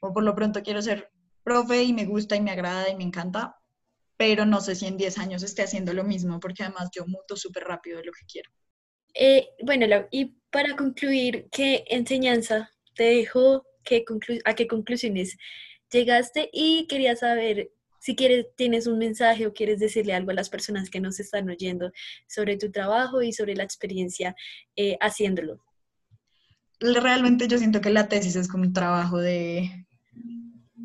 O 0.00 0.12
por 0.12 0.22
lo 0.22 0.34
pronto 0.34 0.62
quiero 0.62 0.82
ser 0.82 1.10
profe 1.42 1.82
y 1.82 1.92
me 1.92 2.04
gusta 2.04 2.36
y 2.36 2.40
me 2.40 2.50
agrada 2.50 2.88
y 2.90 2.96
me 2.96 3.04
encanta, 3.04 3.56
pero 4.16 4.44
no 4.44 4.60
sé 4.60 4.74
si 4.74 4.86
en 4.86 4.96
10 4.96 5.18
años 5.18 5.42
esté 5.42 5.62
haciendo 5.62 5.94
lo 5.94 6.04
mismo, 6.04 6.38
porque 6.38 6.62
además 6.62 6.90
yo 6.94 7.06
muto 7.06 7.36
súper 7.36 7.64
rápido 7.64 7.98
de 7.98 8.04
lo 8.04 8.12
que 8.12 8.26
quiero. 8.30 8.50
Eh, 9.14 9.48
bueno, 9.64 9.86
y 10.10 10.36
para 10.50 10.76
concluir, 10.76 11.48
¿qué 11.50 11.84
enseñanza 11.88 12.70
te 12.98 13.04
dejó? 13.04 13.64
Qué 13.84 14.04
¿A 14.44 14.54
qué 14.54 14.66
conclusiones 14.66 15.38
llegaste? 15.90 16.50
Y 16.52 16.86
quería 16.88 17.16
saber 17.16 17.70
si 18.00 18.14
quieres, 18.14 18.46
tienes 18.56 18.86
un 18.86 18.98
mensaje 18.98 19.46
o 19.46 19.54
quieres 19.54 19.78
decirle 19.78 20.14
algo 20.14 20.32
a 20.32 20.34
las 20.34 20.50
personas 20.50 20.90
que 20.90 21.00
nos 21.00 21.18
están 21.18 21.48
oyendo 21.48 21.90
sobre 22.26 22.56
tu 22.56 22.70
trabajo 22.70 23.22
y 23.22 23.32
sobre 23.32 23.54
la 23.54 23.64
experiencia 23.64 24.34
eh, 24.76 24.98
haciéndolo. 25.00 25.60
Realmente 26.80 27.48
yo 27.48 27.58
siento 27.58 27.80
que 27.80 27.90
la 27.90 28.08
tesis 28.08 28.36
es 28.36 28.48
como 28.48 28.64
un 28.64 28.72
trabajo 28.72 29.18
de 29.18 29.86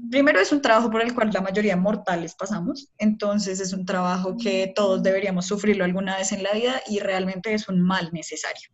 primero 0.09 0.39
es 0.39 0.51
un 0.51 0.61
trabajo 0.61 0.91
por 0.91 1.01
el 1.01 1.15
cual 1.15 1.31
la 1.33 1.41
mayoría 1.41 1.75
mortales 1.75 2.35
pasamos, 2.35 2.91
entonces 2.99 3.59
es 3.59 3.73
un 3.73 3.83
trabajo 3.83 4.37
que 4.37 4.71
todos 4.75 5.01
deberíamos 5.01 5.47
sufrirlo 5.47 5.83
alguna 5.83 6.17
vez 6.17 6.31
en 6.31 6.43
la 6.43 6.53
vida 6.53 6.81
y 6.87 6.99
realmente 6.99 7.51
es 7.53 7.67
un 7.67 7.81
mal 7.81 8.11
necesario. 8.13 8.69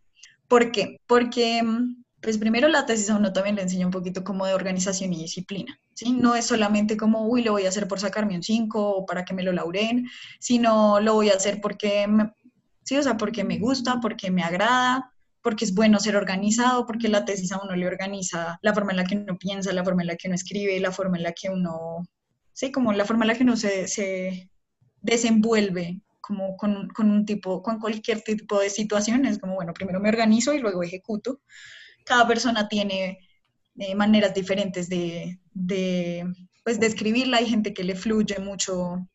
¿Por 0.49 0.71
qué? 0.71 0.97
Porque, 1.07 1.61
pues 2.21 2.37
primero 2.37 2.67
la 2.67 2.85
tesis 2.85 3.09
a 3.09 3.15
uno 3.15 3.31
también 3.31 3.55
le 3.55 3.61
enseña 3.61 3.85
un 3.85 3.91
poquito 3.91 4.23
como 4.23 4.45
de 4.45 4.53
organización 4.53 5.13
y 5.13 5.21
disciplina, 5.21 5.79
¿sí? 5.93 6.11
No 6.11 6.35
es 6.35 6.45
solamente 6.45 6.97
como, 6.97 7.25
uy, 7.27 7.43
lo 7.43 7.53
voy 7.53 7.65
a 7.65 7.69
hacer 7.69 7.87
por 7.87 7.99
sacarme 7.99 8.35
un 8.35 8.43
5 8.43 8.89
o 8.97 9.05
para 9.05 9.23
que 9.23 9.33
me 9.33 9.43
lo 9.43 9.53
lauren, 9.53 10.07
sino 10.39 10.99
lo 10.99 11.13
voy 11.13 11.29
a 11.29 11.35
hacer 11.35 11.61
porque, 11.61 12.07
sí, 12.83 12.97
o 12.97 13.03
sea, 13.03 13.17
porque 13.17 13.43
me 13.43 13.57
gusta, 13.57 13.99
porque 14.01 14.31
me 14.31 14.43
agrada, 14.43 15.13
porque 15.41 15.65
es 15.65 15.73
bueno 15.73 15.99
ser 15.99 16.17
organizado, 16.17 16.85
porque 16.85 17.07
la 17.07 17.25
tesis 17.25 17.51
a 17.51 17.61
uno 17.63 17.75
le 17.75 17.87
organiza 17.87 18.59
la 18.61 18.73
forma 18.73 18.91
en 18.91 18.97
la 18.97 19.05
que 19.05 19.15
uno 19.15 19.37
piensa, 19.37 19.71
la 19.71 19.85
forma 19.85 20.01
en 20.01 20.07
la 20.07 20.15
que 20.15 20.27
uno 20.27 20.35
escribe, 20.35 20.79
la 20.79 20.91
forma 20.91 21.17
en 21.17 21.23
la 21.23 21.31
que 21.31 21.49
uno, 21.49 22.05
sí, 22.53 22.71
como 22.71 22.91
la 22.91 23.05
forma 23.05 23.23
en 23.23 23.27
la 23.29 23.35
que 23.35 23.43
uno 23.43 23.55
se, 23.55 23.87
se 23.87 24.49
desenvuelve 25.01 26.01
como 26.19 26.57
con, 26.57 26.89
con, 26.89 27.09
un 27.09 27.25
tipo, 27.25 27.63
con 27.63 27.79
cualquier 27.79 28.21
tipo 28.21 28.59
de 28.59 28.69
situaciones, 28.69 29.39
como 29.39 29.55
bueno, 29.55 29.73
primero 29.73 29.99
me 29.99 30.09
organizo 30.09 30.53
y 30.53 30.59
luego 30.59 30.83
ejecuto. 30.83 31.41
Cada 32.09 32.27
persona 32.27 32.67
tiene 32.67 33.19
eh, 33.77 33.93
maneras 33.93 34.33
diferentes 34.33 34.89
de, 34.89 35.39
de, 35.53 36.25
pues, 36.63 36.79
de 36.79 36.87
escribirla, 36.87 37.37
hay 37.37 37.45
gente 37.45 37.71
que 37.71 37.83
le 37.83 37.95
fluye 37.95 38.39
mucho 38.39 39.07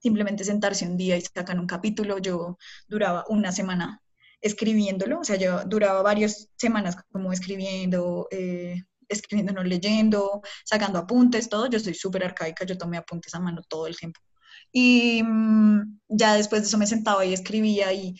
simplemente 0.00 0.42
sentarse 0.42 0.84
un 0.84 0.96
día 0.96 1.16
y 1.16 1.20
sacan 1.20 1.60
un 1.60 1.68
capítulo, 1.68 2.18
yo 2.18 2.58
duraba 2.88 3.24
una 3.28 3.52
semana 3.52 4.02
escribiéndolo, 4.40 5.20
o 5.20 5.24
sea, 5.24 5.36
yo 5.36 5.64
duraba 5.64 6.02
varias 6.02 6.48
semanas 6.56 6.96
como 7.12 7.32
escribiendo, 7.32 8.26
eh, 8.32 8.82
leyendo, 9.64 10.42
sacando 10.64 10.98
apuntes, 10.98 11.48
todo. 11.48 11.68
Yo 11.68 11.78
soy 11.78 11.94
súper 11.94 12.24
arcaica, 12.24 12.64
yo 12.64 12.76
tomé 12.76 12.96
apuntes 12.96 13.32
a 13.34 13.40
mano 13.40 13.62
todo 13.68 13.86
el 13.86 13.96
tiempo. 13.96 14.20
Y 14.72 15.22
mm, 15.22 16.00
ya 16.08 16.34
después 16.34 16.62
de 16.62 16.68
eso 16.68 16.78
me 16.78 16.86
sentaba 16.88 17.24
y 17.24 17.32
escribía 17.32 17.92
y 17.92 18.16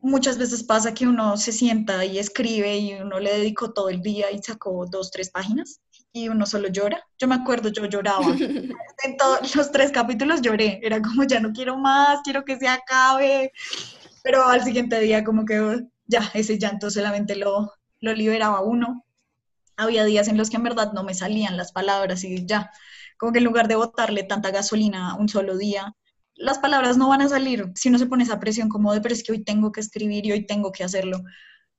muchas 0.00 0.38
veces 0.38 0.62
pasa 0.62 0.94
que 0.94 1.06
uno 1.06 1.36
se 1.36 1.52
sienta 1.52 2.04
y 2.04 2.18
escribe 2.18 2.76
y 2.78 2.94
uno 2.94 3.18
le 3.20 3.38
dedicó 3.38 3.72
todo 3.72 3.88
el 3.88 4.00
día 4.02 4.30
y 4.30 4.42
sacó 4.42 4.86
dos, 4.86 5.10
tres 5.10 5.30
páginas 5.30 5.80
y 6.12 6.28
uno 6.28 6.46
solo 6.46 6.68
llora. 6.68 7.02
Yo 7.18 7.28
me 7.28 7.34
acuerdo, 7.34 7.68
yo 7.68 7.84
lloraba. 7.86 8.26
en 9.04 9.16
todos 9.16 9.54
los 9.54 9.70
tres 9.70 9.90
capítulos 9.92 10.40
lloré. 10.40 10.80
Era 10.82 11.00
como, 11.02 11.24
ya 11.24 11.40
no 11.40 11.52
quiero 11.52 11.76
más, 11.76 12.20
quiero 12.24 12.44
que 12.44 12.58
se 12.58 12.68
acabe 12.68 13.52
pero 14.28 14.46
al 14.46 14.62
siguiente 14.62 15.00
día 15.00 15.24
como 15.24 15.46
que 15.46 15.86
ya 16.06 16.30
ese 16.34 16.58
llanto 16.58 16.90
solamente 16.90 17.34
lo, 17.34 17.72
lo 18.00 18.12
liberaba 18.12 18.60
uno. 18.60 19.04
Había 19.76 20.04
días 20.04 20.28
en 20.28 20.36
los 20.36 20.50
que 20.50 20.56
en 20.56 20.64
verdad 20.64 20.92
no 20.92 21.02
me 21.02 21.14
salían 21.14 21.56
las 21.56 21.72
palabras 21.72 22.24
y 22.24 22.44
ya, 22.44 22.70
como 23.16 23.32
que 23.32 23.38
en 23.38 23.44
lugar 23.44 23.68
de 23.68 23.76
botarle 23.76 24.24
tanta 24.24 24.50
gasolina 24.50 25.14
un 25.14 25.30
solo 25.30 25.56
día, 25.56 25.94
las 26.38 26.58
palabras 26.58 26.96
no 26.96 27.08
van 27.08 27.22
a 27.22 27.28
salir 27.28 27.70
si 27.74 27.88
uno 27.88 27.98
se 27.98 28.06
pone 28.06 28.24
esa 28.24 28.40
presión 28.40 28.68
como 28.68 28.92
de, 28.92 29.00
pero 29.00 29.14
es 29.14 29.22
que 29.22 29.32
hoy 29.32 29.44
tengo 29.44 29.72
que 29.72 29.80
escribir 29.80 30.24
y 30.26 30.32
hoy 30.32 30.46
tengo 30.46 30.72
que 30.72 30.84
hacerlo, 30.84 31.20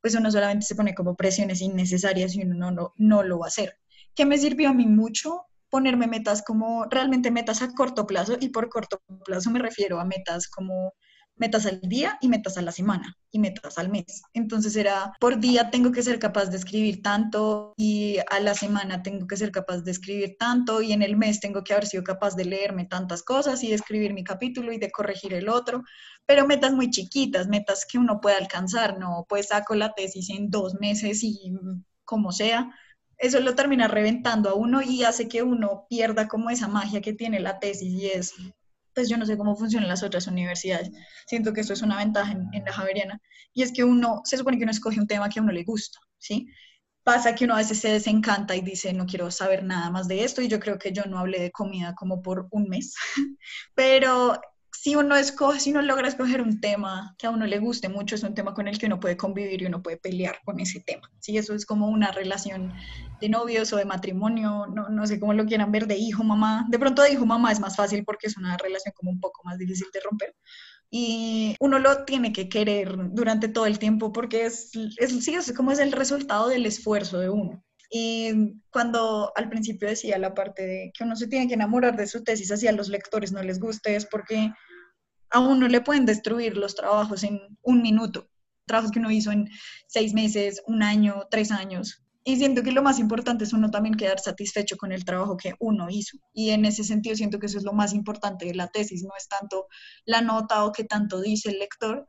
pues 0.02 0.16
uno 0.16 0.32
solamente 0.32 0.66
se 0.66 0.76
pone 0.76 0.94
como 0.94 1.16
presiones 1.16 1.62
innecesarias 1.62 2.36
y 2.36 2.44
uno 2.44 2.56
no, 2.56 2.72
no, 2.72 2.94
no 2.98 3.24
lo 3.24 3.40
va 3.40 3.46
a 3.46 3.50
hacer. 3.50 3.78
¿Qué 4.16 4.26
me 4.26 4.38
sirvió 4.38 4.70
a 4.70 4.74
mí 4.74 4.86
mucho? 4.86 5.46
Ponerme 5.70 6.08
metas 6.08 6.42
como 6.42 6.86
realmente 6.86 7.32
metas 7.32 7.62
a 7.62 7.74
corto 7.74 8.06
plazo 8.06 8.38
y 8.40 8.50
por 8.50 8.70
corto 8.70 9.02
plazo 9.26 9.50
me 9.52 9.60
refiero 9.60 10.00
a 10.00 10.06
metas 10.06 10.48
como 10.48 10.94
metas 11.40 11.66
al 11.66 11.80
día 11.82 12.18
y 12.22 12.28
metas 12.28 12.58
a 12.58 12.62
la 12.62 12.72
semana 12.72 13.18
y 13.32 13.40
metas 13.40 13.78
al 13.78 13.90
mes. 13.90 14.22
Entonces 14.34 14.76
era, 14.76 15.14
por 15.20 15.40
día 15.40 15.72
tengo 15.72 15.92
que 15.92 16.04
ser 16.04 16.20
capaz 16.20 16.46
de 16.48 16.58
escribir 16.58 17.02
tanto 17.02 17.74
y 17.78 18.18
a 18.30 18.40
la 18.40 18.54
semana 18.54 19.02
tengo 19.02 19.26
que 19.26 19.38
ser 19.38 19.52
capaz 19.52 19.80
de 19.80 19.92
escribir 19.92 20.36
tanto 20.38 20.82
y 20.82 20.92
en 20.92 21.02
el 21.02 21.16
mes 21.16 21.40
tengo 21.40 21.64
que 21.64 21.74
haber 21.74 21.88
sido 21.88 22.04
capaz 22.04 22.36
de 22.36 22.46
leerme 22.46 22.86
tantas 22.86 23.24
cosas 23.24 23.64
y 23.64 23.72
escribir 23.72 24.14
mi 24.14 24.24
capítulo 24.24 24.72
y 24.74 24.78
de 24.78 24.92
corregir 24.92 25.34
el 25.34 25.50
otro, 25.50 25.84
pero 26.26 26.46
metas 26.46 26.74
muy 26.74 26.90
chiquitas, 26.90 27.48
metas 27.48 27.86
que 27.90 27.98
uno 27.98 28.20
puede 28.20 28.36
alcanzar, 28.36 29.00
no 29.00 29.26
pues 29.28 29.48
saco 29.48 29.76
la 29.76 29.94
tesis 29.94 30.30
en 30.30 30.50
dos 30.50 30.76
meses 30.80 31.24
y 31.24 31.54
como 32.04 32.32
sea. 32.32 32.70
Eso 33.18 33.40
lo 33.42 33.54
termina 33.54 33.88
reventando 33.88 34.50
a 34.50 34.54
uno 34.54 34.82
y 34.82 35.04
hace 35.04 35.28
que 35.28 35.44
uno 35.44 35.86
pierda 35.90 36.28
como 36.28 36.50
esa 36.50 36.68
magia 36.68 37.02
que 37.02 37.14
tiene 37.14 37.40
la 37.40 37.60
tesis 37.60 37.94
y 37.94 38.08
es 38.08 38.34
pues 39.00 39.10
yo 39.10 39.18
no 39.18 39.26
sé 39.26 39.38
cómo 39.38 39.56
funcionan 39.56 39.88
las 39.88 40.04
otras 40.04 40.28
universidades. 40.28 40.92
Siento 41.26 41.54
que 41.54 41.62
esto 41.62 41.72
es 41.72 41.82
una 41.82 41.98
ventaja 41.98 42.34
en, 42.34 42.50
en 42.52 42.66
la 42.66 42.74
Javeriana. 42.74 43.22
Y 43.54 43.64
es 43.64 43.72
que 43.72 43.86
uno, 43.86 44.22
se 44.26 44.38
supone 44.38 44.58
que 44.58 44.64
uno 44.64 44.72
escoge 44.72 45.00
un 45.00 45.08
tema 45.08 45.30
que 45.30 45.40
a 45.40 45.44
uno 45.44 45.54
le 45.54 45.64
gusta, 45.64 46.00
¿sí? 46.18 46.48
Pasa 47.04 47.34
que 47.34 47.46
uno 47.46 47.54
a 47.56 47.60
veces 47.60 47.80
se 47.80 47.90
desencanta 47.90 48.58
y 48.58 48.62
dice, 48.62 48.92
no 48.92 49.06
quiero 49.06 49.32
saber 49.32 49.64
nada 49.64 49.90
más 49.90 50.10
de 50.10 50.26
esto. 50.26 50.42
Y 50.42 50.50
yo 50.50 50.60
creo 50.60 50.78
que 50.78 50.92
yo 50.92 51.04
no 51.06 51.18
hablé 51.18 51.40
de 51.40 51.52
comida 51.52 51.96
como 51.96 52.22
por 52.22 52.48
un 52.52 52.68
mes. 52.68 52.94
Pero 53.74 54.40
si 54.82 54.96
uno 54.96 55.18
escoge, 55.18 55.60
si 55.60 55.72
uno 55.72 55.82
logra 55.82 56.08
escoger 56.08 56.42
un 56.42 56.62
tema 56.62 57.14
que 57.18 57.28
a 57.28 57.32
uno 57.32 57.46
le 57.46 57.60
guste 57.60 57.90
mucho, 57.90 58.16
es 58.16 58.24
un 58.24 58.34
tema 58.34 58.54
con 58.54 58.66
el 58.66 58.80
que 58.80 58.86
uno 58.86 58.98
puede 58.98 59.18
convivir 59.18 59.62
y 59.62 59.66
uno 59.66 59.84
puede 59.84 59.98
pelear 59.98 60.40
con 60.46 60.58
ese 60.62 60.80
tema. 60.80 61.12
Sí, 61.20 61.38
eso 61.38 61.54
es 61.54 61.66
como 61.66 61.90
una 61.90 62.14
relación 62.14 62.72
de 63.20 63.28
novios 63.28 63.74
o 63.74 63.76
de 63.76 63.84
matrimonio, 63.84 64.68
no, 64.74 64.88
no 64.88 65.06
sé 65.06 65.20
cómo 65.20 65.34
lo 65.34 65.46
quieran 65.46 65.74
ver, 65.74 65.86
de 65.86 65.98
hijo, 65.98 66.24
mamá. 66.24 66.66
De 66.70 66.80
pronto 66.80 67.02
de 67.02 67.12
hijo, 67.12 67.26
mamá 67.26 67.52
es 67.52 67.60
más 67.60 67.76
fácil 67.76 68.06
porque 68.06 68.28
es 68.28 68.38
una 68.38 68.56
relación 68.56 68.94
como 68.96 69.12
un 69.12 69.20
poco 69.20 69.42
más 69.44 69.58
difícil 69.58 69.88
de 69.94 70.00
romper. 70.00 70.34
Y 70.90 71.58
uno 71.60 71.78
lo 71.78 72.06
tiene 72.06 72.32
que 72.32 72.48
querer 72.48 72.96
durante 73.12 73.50
todo 73.50 73.66
el 73.66 73.80
tiempo 73.80 74.14
porque 74.14 74.46
es, 74.46 74.72
es, 74.98 75.26
sí, 75.26 75.34
es 75.34 75.52
como 75.52 75.74
es 75.74 75.80
el 75.80 75.92
resultado 75.92 76.48
del 76.48 76.66
esfuerzo 76.66 77.20
de 77.20 77.30
uno. 77.30 77.62
Y 77.92 78.62
cuando 78.72 79.34
al 79.36 79.50
principio 79.50 79.90
decía 79.90 80.18
la 80.20 80.34
parte 80.34 80.66
de 80.66 80.92
que 80.94 81.04
uno 81.04 81.18
se 81.18 81.28
tiene 81.28 81.50
que 81.50 81.56
enamorar 81.56 81.98
de 81.98 82.08
su 82.08 82.24
tesis, 82.24 82.52
así 82.52 82.68
a 82.68 82.72
los 82.72 82.88
lectores 82.88 83.34
no 83.34 83.42
les 83.42 83.60
guste, 83.60 83.96
es 83.96 84.06
porque 84.06 84.54
a 85.32 85.40
uno 85.40 85.68
le 85.68 85.82
pueden 85.82 86.06
destruir 86.06 86.58
los 86.58 86.76
trabajos 86.76 87.24
en 87.24 87.40
un 87.62 87.82
minuto, 87.82 88.30
trabajos 88.66 88.92
que 88.92 89.00
uno 89.00 89.12
hizo 89.12 89.32
en 89.32 89.50
seis 89.88 90.14
meses, 90.14 90.62
un 90.68 90.84
año, 90.84 91.28
tres 91.30 91.52
años. 91.52 92.04
Y 92.24 92.38
siento 92.38 92.62
que 92.64 92.72
lo 92.72 92.84
más 92.84 93.00
importante 93.00 93.44
es 93.44 93.54
uno 93.54 93.72
también 93.72 93.96
quedar 93.96 94.20
satisfecho 94.20 94.78
con 94.78 94.92
el 94.92 95.06
trabajo 95.06 95.38
que 95.38 95.56
uno 95.60 95.90
hizo. 95.90 96.18
Y 96.34 96.52
en 96.52 96.66
ese 96.66 96.84
sentido 96.84 97.16
siento 97.16 97.40
que 97.40 97.48
eso 97.48 97.58
es 97.58 97.64
lo 97.64 97.74
más 97.74 97.94
importante 97.94 98.46
de 98.46 98.56
la 98.56 98.68
tesis, 98.68 99.04
no 99.04 99.12
es 99.18 99.28
tanto 99.28 99.68
la 100.06 100.22
nota 100.22 100.66
o 100.66 100.72
qué 100.72 100.84
tanto 100.84 101.22
dice 101.22 101.50
el 101.50 101.60
lector. 101.60 102.08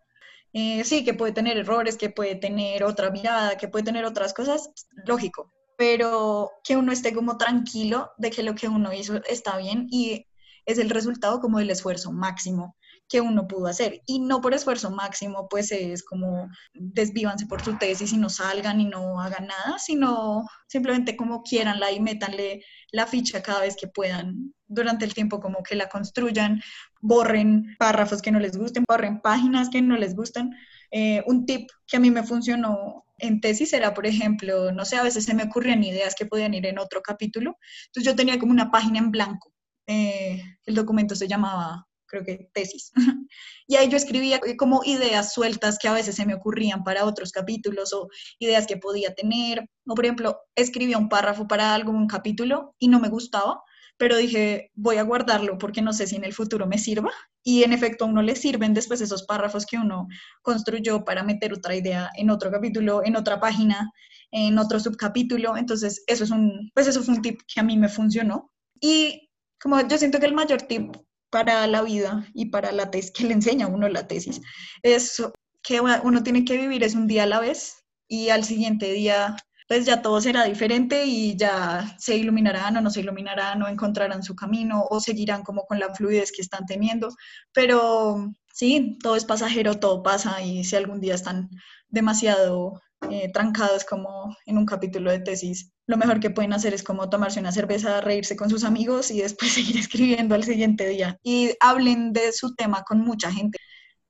Eh, 0.52 0.84
sí, 0.84 1.04
que 1.04 1.14
puede 1.14 1.32
tener 1.32 1.56
errores, 1.56 1.96
que 1.96 2.10
puede 2.10 2.34
tener 2.34 2.82
otra 2.82 3.10
mirada, 3.10 3.56
que 3.56 3.68
puede 3.68 3.84
tener 3.84 4.04
otras 4.04 4.34
cosas, 4.34 4.70
lógico, 5.06 5.52
pero 5.78 6.50
que 6.64 6.76
uno 6.76 6.92
esté 6.92 7.14
como 7.14 7.38
tranquilo 7.38 8.10
de 8.18 8.30
que 8.30 8.42
lo 8.42 8.54
que 8.54 8.68
uno 8.68 8.92
hizo 8.92 9.22
está 9.24 9.56
bien 9.58 9.86
y 9.90 10.26
es 10.66 10.78
el 10.78 10.90
resultado 10.90 11.40
como 11.40 11.58
del 11.58 11.70
esfuerzo 11.70 12.12
máximo 12.12 12.76
que 13.10 13.20
uno 13.20 13.46
pudo 13.48 13.66
hacer. 13.66 14.00
Y 14.06 14.20
no 14.20 14.40
por 14.40 14.54
esfuerzo 14.54 14.90
máximo, 14.90 15.48
pues 15.48 15.72
es 15.72 16.04
como 16.04 16.48
desvívanse 16.72 17.46
por 17.46 17.60
su 17.62 17.76
tesis 17.76 18.12
y 18.12 18.16
no 18.16 18.30
salgan 18.30 18.80
y 18.80 18.84
no 18.86 19.20
hagan 19.20 19.48
nada, 19.48 19.78
sino 19.78 20.46
simplemente 20.68 21.16
como 21.16 21.42
quieranla 21.42 21.90
y 21.90 22.00
métanle 22.00 22.64
la 22.92 23.06
ficha 23.06 23.42
cada 23.42 23.62
vez 23.62 23.76
que 23.76 23.88
puedan 23.88 24.54
durante 24.68 25.04
el 25.04 25.12
tiempo, 25.12 25.40
como 25.40 25.62
que 25.64 25.74
la 25.74 25.88
construyan, 25.88 26.62
borren 27.00 27.74
párrafos 27.78 28.22
que 28.22 28.30
no 28.30 28.38
les 28.38 28.56
gusten, 28.56 28.84
borren 28.88 29.20
páginas 29.20 29.68
que 29.68 29.82
no 29.82 29.96
les 29.96 30.14
gustan. 30.14 30.52
Eh, 30.92 31.24
un 31.26 31.44
tip 31.46 31.68
que 31.88 31.96
a 31.96 32.00
mí 32.00 32.12
me 32.12 32.22
funcionó 32.22 33.04
en 33.18 33.40
tesis 33.40 33.72
era, 33.72 33.92
por 33.92 34.06
ejemplo, 34.06 34.70
no 34.70 34.84
sé, 34.84 34.96
a 34.96 35.02
veces 35.02 35.24
se 35.24 35.34
me 35.34 35.42
ocurrían 35.42 35.82
ideas 35.82 36.14
que 36.14 36.26
podían 36.26 36.54
ir 36.54 36.66
en 36.66 36.78
otro 36.78 37.02
capítulo. 37.02 37.56
Entonces 37.86 38.04
yo 38.12 38.16
tenía 38.16 38.38
como 38.38 38.52
una 38.52 38.70
página 38.70 39.00
en 39.00 39.10
blanco. 39.10 39.52
Eh, 39.88 40.40
el 40.64 40.74
documento 40.76 41.16
se 41.16 41.26
llamaba 41.26 41.88
creo 42.10 42.24
que 42.24 42.50
tesis. 42.52 42.92
y 43.68 43.76
ahí 43.76 43.88
yo 43.88 43.96
escribía 43.96 44.40
como 44.58 44.82
ideas 44.84 45.32
sueltas 45.32 45.78
que 45.78 45.88
a 45.88 45.92
veces 45.92 46.16
se 46.16 46.26
me 46.26 46.34
ocurrían 46.34 46.82
para 46.84 47.04
otros 47.04 47.32
capítulos 47.32 47.92
o 47.92 48.08
ideas 48.38 48.66
que 48.66 48.76
podía 48.76 49.14
tener. 49.14 49.68
O 49.86 49.94
por 49.94 50.04
ejemplo, 50.04 50.40
escribía 50.54 50.98
un 50.98 51.08
párrafo 51.08 51.46
para 51.46 51.74
algún 51.74 52.06
capítulo 52.06 52.74
y 52.78 52.88
no 52.88 53.00
me 53.00 53.08
gustaba, 53.08 53.62
pero 53.96 54.16
dije, 54.16 54.70
voy 54.74 54.96
a 54.96 55.02
guardarlo 55.02 55.58
porque 55.58 55.82
no 55.82 55.92
sé 55.92 56.06
si 56.06 56.16
en 56.16 56.24
el 56.24 56.32
futuro 56.32 56.66
me 56.66 56.78
sirva. 56.78 57.10
Y 57.42 57.62
en 57.62 57.72
efecto, 57.72 58.04
a 58.04 58.08
uno 58.08 58.22
le 58.22 58.36
sirven 58.36 58.74
después 58.74 59.00
esos 59.00 59.22
párrafos 59.24 59.64
que 59.64 59.78
uno 59.78 60.08
construyó 60.42 61.04
para 61.04 61.22
meter 61.22 61.52
otra 61.52 61.74
idea 61.74 62.10
en 62.16 62.30
otro 62.30 62.50
capítulo, 62.50 63.02
en 63.04 63.16
otra 63.16 63.40
página, 63.40 63.90
en 64.30 64.58
otro 64.58 64.80
subcapítulo. 64.80 65.56
Entonces, 65.56 66.02
eso 66.06 66.24
es 66.24 66.30
un, 66.30 66.70
pues 66.74 66.86
eso 66.86 67.02
fue 67.02 67.14
un 67.14 67.22
tip 67.22 67.40
que 67.52 67.60
a 67.60 67.62
mí 67.62 67.78
me 67.78 67.88
funcionó. 67.88 68.50
Y 68.80 69.30
como 69.60 69.80
yo 69.86 69.98
siento 69.98 70.18
que 70.18 70.26
el 70.26 70.34
mayor 70.34 70.62
tip 70.62 70.96
para 71.30 71.66
la 71.66 71.82
vida 71.82 72.26
y 72.34 72.46
para 72.46 72.72
la 72.72 72.90
tesis, 72.90 73.12
que 73.12 73.24
le 73.24 73.34
enseña 73.34 73.66
a 73.66 73.68
uno 73.68 73.88
la 73.88 74.06
tesis, 74.06 74.40
es 74.82 75.22
que 75.62 75.80
uno 75.80 76.22
tiene 76.22 76.44
que 76.44 76.56
vivir 76.56 76.82
es 76.84 76.94
un 76.94 77.06
día 77.06 77.24
a 77.24 77.26
la 77.26 77.40
vez 77.40 77.84
y 78.08 78.30
al 78.30 78.44
siguiente 78.44 78.92
día 78.92 79.36
pues 79.68 79.86
ya 79.86 80.02
todo 80.02 80.20
será 80.20 80.44
diferente 80.44 81.06
y 81.06 81.36
ya 81.36 81.94
se 81.96 82.16
iluminarán 82.16 82.76
o 82.76 82.80
no 82.80 82.90
se 82.90 83.00
iluminarán 83.00 83.62
o 83.62 83.68
encontrarán 83.68 84.24
su 84.24 84.34
camino 84.34 84.84
o 84.90 84.98
seguirán 84.98 85.44
como 85.44 85.64
con 85.64 85.78
la 85.78 85.94
fluidez 85.94 86.32
que 86.32 86.42
están 86.42 86.66
teniendo. 86.66 87.14
Pero 87.52 88.32
sí, 88.52 88.98
todo 89.00 89.14
es 89.14 89.24
pasajero, 89.24 89.78
todo 89.78 90.02
pasa 90.02 90.42
y 90.42 90.64
si 90.64 90.74
algún 90.74 91.00
día 91.00 91.14
están 91.14 91.50
demasiado 91.88 92.82
eh, 93.10 93.30
trancados 93.32 93.84
como 93.84 94.36
en 94.46 94.58
un 94.58 94.66
capítulo 94.66 95.10
de 95.10 95.20
tesis, 95.20 95.72
lo 95.86 95.96
mejor 95.96 96.20
que 96.20 96.30
pueden 96.30 96.52
hacer 96.52 96.74
es 96.74 96.82
como 96.82 97.10
tomarse 97.10 97.40
una 97.40 97.52
cerveza, 97.52 98.00
reírse 98.00 98.36
con 98.36 98.50
sus 98.50 98.64
amigos 98.64 99.10
y 99.10 99.20
después 99.22 99.52
seguir 99.52 99.76
escribiendo 99.78 100.34
al 100.34 100.44
siguiente 100.44 100.88
día. 100.88 101.18
Y 101.22 101.52
hablen 101.60 102.12
de 102.12 102.32
su 102.32 102.54
tema 102.54 102.82
con 102.82 103.00
mucha 103.00 103.32
gente. 103.32 103.58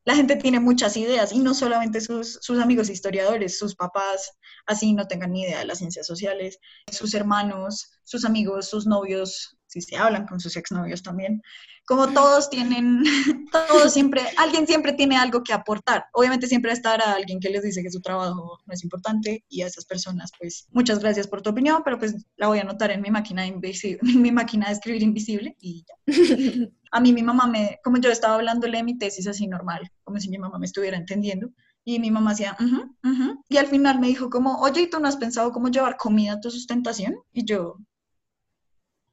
La 0.04 0.14
gente 0.14 0.36
tiene 0.36 0.60
muchas 0.60 0.96
ideas 0.96 1.32
y 1.32 1.38
no 1.38 1.54
solamente 1.54 2.00
sus, 2.00 2.38
sus 2.40 2.58
amigos 2.58 2.88
historiadores, 2.88 3.58
sus 3.58 3.76
papás, 3.76 4.32
así 4.66 4.94
no 4.94 5.06
tengan 5.06 5.32
ni 5.32 5.42
idea 5.42 5.58
de 5.58 5.66
las 5.66 5.78
ciencias 5.78 6.06
sociales, 6.06 6.58
sus 6.90 7.14
hermanos, 7.14 7.90
sus 8.04 8.24
amigos, 8.24 8.68
sus 8.68 8.86
novios, 8.86 9.59
si 9.70 9.80
se 9.80 9.96
hablan 9.96 10.26
con 10.26 10.40
sus 10.40 10.56
exnovios 10.56 11.02
también. 11.02 11.40
Como 11.87 12.09
todos 12.12 12.50
tienen, 12.50 13.02
todos 13.52 13.92
siempre, 13.92 14.22
alguien 14.37 14.66
siempre 14.66 14.92
tiene 14.92 15.16
algo 15.16 15.42
que 15.42 15.52
aportar. 15.52 16.06
Obviamente 16.12 16.46
siempre 16.48 16.72
estará 16.72 17.12
alguien 17.12 17.38
que 17.40 17.50
les 17.50 17.62
dice 17.62 17.83
que 17.83 17.90
su 17.90 18.00
trabajo 18.00 18.59
no 18.66 18.72
es 18.74 18.83
importante 18.83 19.44
y 19.48 19.62
a 19.62 19.66
esas 19.66 19.85
personas, 19.85 20.33
pues, 20.38 20.66
muchas 20.72 20.98
gracias 20.98 21.28
por 21.28 21.40
tu 21.40 21.50
opinión, 21.50 21.83
pero 21.85 21.98
pues 21.98 22.14
la 22.37 22.48
voy 22.48 22.59
a 22.59 22.62
anotar 22.62 22.90
en 22.90 23.00
mi 23.00 23.11
máquina, 23.11 23.46
invisible, 23.46 24.00
en 24.16 24.22
mi 24.22 24.33
máquina 24.33 24.66
de 24.66 24.72
escribir 24.72 25.02
invisible 25.02 25.56
y 25.61 25.85
ya. 25.87 25.94
A 26.92 27.00
mí 27.00 27.12
mi 27.12 27.22
mamá 27.22 27.46
me, 27.46 27.78
como 27.85 27.98
yo 27.98 28.11
estaba 28.11 28.35
hablándole 28.35 28.78
de 28.78 28.83
mi 28.83 28.98
tesis 28.98 29.28
así 29.28 29.46
normal, 29.46 29.88
como 30.02 30.18
si 30.18 30.28
mi 30.28 30.38
mamá 30.38 30.59
me 30.59 30.66
estuviera 30.66 30.96
entendiendo, 30.96 31.52
y 31.85 31.98
mi 31.98 32.11
mamá 32.11 32.33
hacía, 32.33 32.56
uh 32.59 32.64
-huh, 32.64 33.44
y 33.48 33.56
al 33.56 33.66
final 33.66 34.00
me 34.00 34.09
dijo 34.09 34.28
como, 34.28 34.61
oye, 34.61 34.83
¿y 34.83 34.90
tú 34.90 34.98
no 35.00 35.09
has 35.09 35.16
pensado 35.16 35.52
cómo 35.52 35.68
llevar 35.68 35.96
comida 35.96 36.33
a 36.33 36.40
tu 36.40 36.50
sustentación? 36.50 37.14
Y 37.33 37.44
yo, 37.44 37.76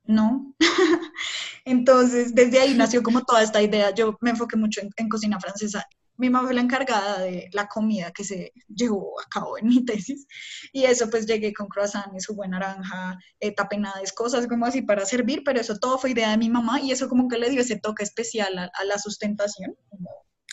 no. 0.08 0.56
Entonces, 1.66 2.34
desde 2.34 2.60
ahí 2.60 2.74
nació 2.74 3.04
como 3.04 3.24
toda 3.24 3.44
esta 3.44 3.62
idea. 3.62 3.94
Yo 3.94 4.18
me 4.22 4.32
enfoqué 4.32 4.56
mucho 4.56 4.82
en, 4.96 5.10
cocina 5.10 5.40
francesa. 5.40 5.86
Mi 6.16 6.30
mamá 6.30 6.48
fue 6.48 6.56
la 6.56 6.62
encargada 6.62 7.20
de 7.20 7.50
la 7.54 7.68
comida 7.68 8.12
que 8.12 8.24
se 8.24 8.52
llevó 8.74 9.20
a 9.20 9.26
cabo 9.30 9.58
en 9.58 9.68
mi 9.68 9.86
tesis. 9.86 10.26
Y 10.72 10.86
eso, 10.86 11.10
pues 11.10 11.28
llegué 11.28 11.54
con 11.54 11.68
croissants, 11.68 12.26
jugo 12.26 12.44
de 12.44 12.50
naranja, 12.50 13.20
eh, 13.40 13.54
tapenades, 13.54 14.14
cosas 14.14 14.48
como 14.48 14.66
así 14.66 14.82
para 14.82 15.06
servir, 15.06 15.44
pero 15.46 15.60
eso 15.60 15.78
todo 15.78 16.00
fue 16.00 16.12
idea 16.12 16.32
de 16.32 16.38
mi 16.38 16.50
mamá 16.50 16.82
y 16.82 16.92
eso 16.92 17.08
como 17.08 17.28
que 17.28 17.38
le 17.38 17.50
dio 17.50 17.62
ese 17.62 17.78
toque 17.78 18.04
especial 18.04 18.58
a, 18.58 18.72
a 18.74 18.86
la 18.86 18.98
sustentación. 18.98 19.76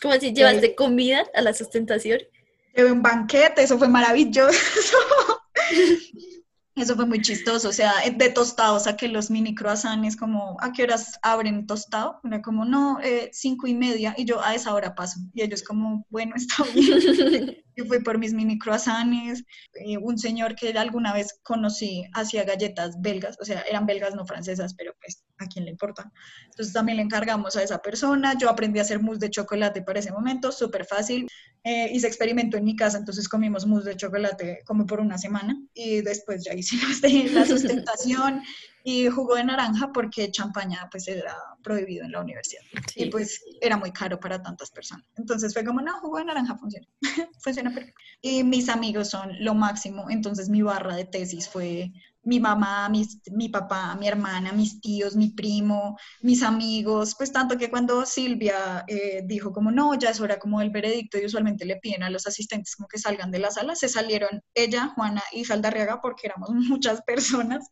¿Cómo 0.02 0.12
así 0.12 0.34
llevaste 0.34 0.74
comida 0.74 1.24
a 1.34 1.40
la 1.40 1.54
sustentación? 1.54 2.20
Llevé 2.74 2.92
un 2.92 3.02
banquete, 3.02 3.62
eso 3.62 3.78
fue 3.78 3.88
maravilloso. 3.88 4.52
Eso 6.76 6.96
fue 6.96 7.06
muy 7.06 7.22
chistoso, 7.22 7.68
o 7.68 7.72
sea, 7.72 7.92
de 8.12 8.30
tostado 8.30 8.80
saqué 8.80 9.06
los 9.06 9.30
mini 9.30 9.54
croissants, 9.54 10.16
como, 10.16 10.56
¿a 10.60 10.72
qué 10.72 10.82
horas 10.82 11.18
abren 11.22 11.66
tostado? 11.66 12.20
Era 12.24 12.42
como, 12.42 12.64
no, 12.64 12.98
eh, 13.00 13.30
cinco 13.32 13.68
y 13.68 13.74
media, 13.74 14.12
y 14.16 14.24
yo 14.24 14.42
a 14.42 14.54
esa 14.54 14.74
hora 14.74 14.94
paso. 14.94 15.20
Y 15.34 15.42
ellos 15.42 15.62
como, 15.62 16.04
bueno, 16.10 16.34
está 16.36 16.64
bien. 16.74 17.58
yo 17.76 17.84
fui 17.86 18.00
por 18.00 18.18
mis 18.18 18.32
mini 18.32 18.58
croissants, 18.58 19.44
eh, 19.74 19.98
un 19.98 20.18
señor 20.18 20.54
que 20.54 20.70
alguna 20.78 21.12
vez 21.12 21.40
conocí 21.42 22.04
hacía 22.12 22.44
galletas 22.44 23.00
belgas, 23.00 23.36
o 23.40 23.44
sea, 23.44 23.62
eran 23.62 23.86
belgas 23.86 24.14
no 24.14 24.26
francesas, 24.26 24.74
pero 24.74 24.94
pues, 25.00 25.24
¿a 25.38 25.46
quién 25.46 25.64
le 25.64 25.70
importa? 25.70 26.10
Entonces 26.46 26.72
también 26.72 26.96
le 26.96 27.02
encargamos 27.02 27.56
a 27.56 27.62
esa 27.62 27.78
persona, 27.78 28.36
yo 28.38 28.48
aprendí 28.48 28.78
a 28.78 28.82
hacer 28.82 29.00
mousse 29.00 29.20
de 29.20 29.30
chocolate 29.30 29.82
para 29.82 29.98
ese 29.98 30.12
momento, 30.12 30.52
súper 30.52 30.84
fácil, 30.84 31.28
eh, 31.64 31.90
hice 31.92 32.06
experimento 32.06 32.56
en 32.56 32.64
mi 32.64 32.76
casa, 32.76 32.98
entonces 32.98 33.28
comimos 33.28 33.66
mousse 33.66 33.90
de 33.90 33.96
chocolate 33.96 34.60
como 34.64 34.86
por 34.86 35.00
una 35.00 35.18
semana, 35.18 35.56
y 35.74 36.00
después 36.02 36.44
ya 36.44 36.54
hicimos 36.54 37.00
la 37.32 37.46
sustentación, 37.46 38.42
y 38.86 39.08
jugo 39.08 39.34
de 39.34 39.44
naranja 39.44 39.90
porque 39.92 40.30
champaña 40.30 40.88
pues 40.90 41.08
era 41.08 41.34
prohibido 41.62 42.04
en 42.04 42.12
la 42.12 42.20
universidad 42.20 42.60
sí. 42.92 43.04
y 43.04 43.10
pues 43.10 43.42
era 43.62 43.78
muy 43.78 43.90
caro 43.90 44.20
para 44.20 44.42
tantas 44.42 44.70
personas. 44.70 45.06
Entonces 45.16 45.54
fue 45.54 45.64
como, 45.64 45.80
no, 45.80 45.98
jugo 46.00 46.18
de 46.18 46.26
naranja 46.26 46.56
funciona, 46.58 46.86
funciona 47.40 47.72
perfecto. 47.72 47.98
Y 48.20 48.44
mis 48.44 48.68
amigos 48.68 49.08
son 49.08 49.32
lo 49.40 49.54
máximo, 49.54 50.10
entonces 50.10 50.50
mi 50.50 50.60
barra 50.60 50.96
de 50.96 51.06
tesis 51.06 51.48
fue 51.48 51.92
mi 52.24 52.40
mamá, 52.40 52.88
mi 52.88 53.48
papá, 53.48 53.94
mi 53.96 54.08
hermana, 54.08 54.52
mis 54.52 54.80
tíos, 54.80 55.16
mi 55.16 55.30
primo, 55.30 55.98
mis 56.22 56.42
amigos, 56.42 57.14
pues 57.16 57.32
tanto 57.32 57.56
que 57.56 57.70
cuando 57.70 58.06
Silvia 58.06 58.84
eh, 58.88 59.22
dijo 59.24 59.52
como 59.52 59.70
no, 59.70 59.94
ya 59.94 60.10
es 60.10 60.20
hora 60.20 60.38
como 60.38 60.60
el 60.60 60.70
veredicto 60.70 61.18
y 61.18 61.26
usualmente 61.26 61.64
le 61.64 61.76
piden 61.76 62.02
a 62.02 62.10
los 62.10 62.26
asistentes 62.26 62.76
como 62.76 62.88
que 62.88 62.98
salgan 62.98 63.30
de 63.30 63.38
la 63.38 63.50
sala, 63.50 63.74
se 63.74 63.88
salieron 63.88 64.42
ella, 64.54 64.92
Juana 64.94 65.22
y 65.32 65.44
Saldarriaga 65.44 66.00
porque 66.00 66.26
éramos 66.26 66.48
muchas 66.68 67.02
personas, 67.02 67.68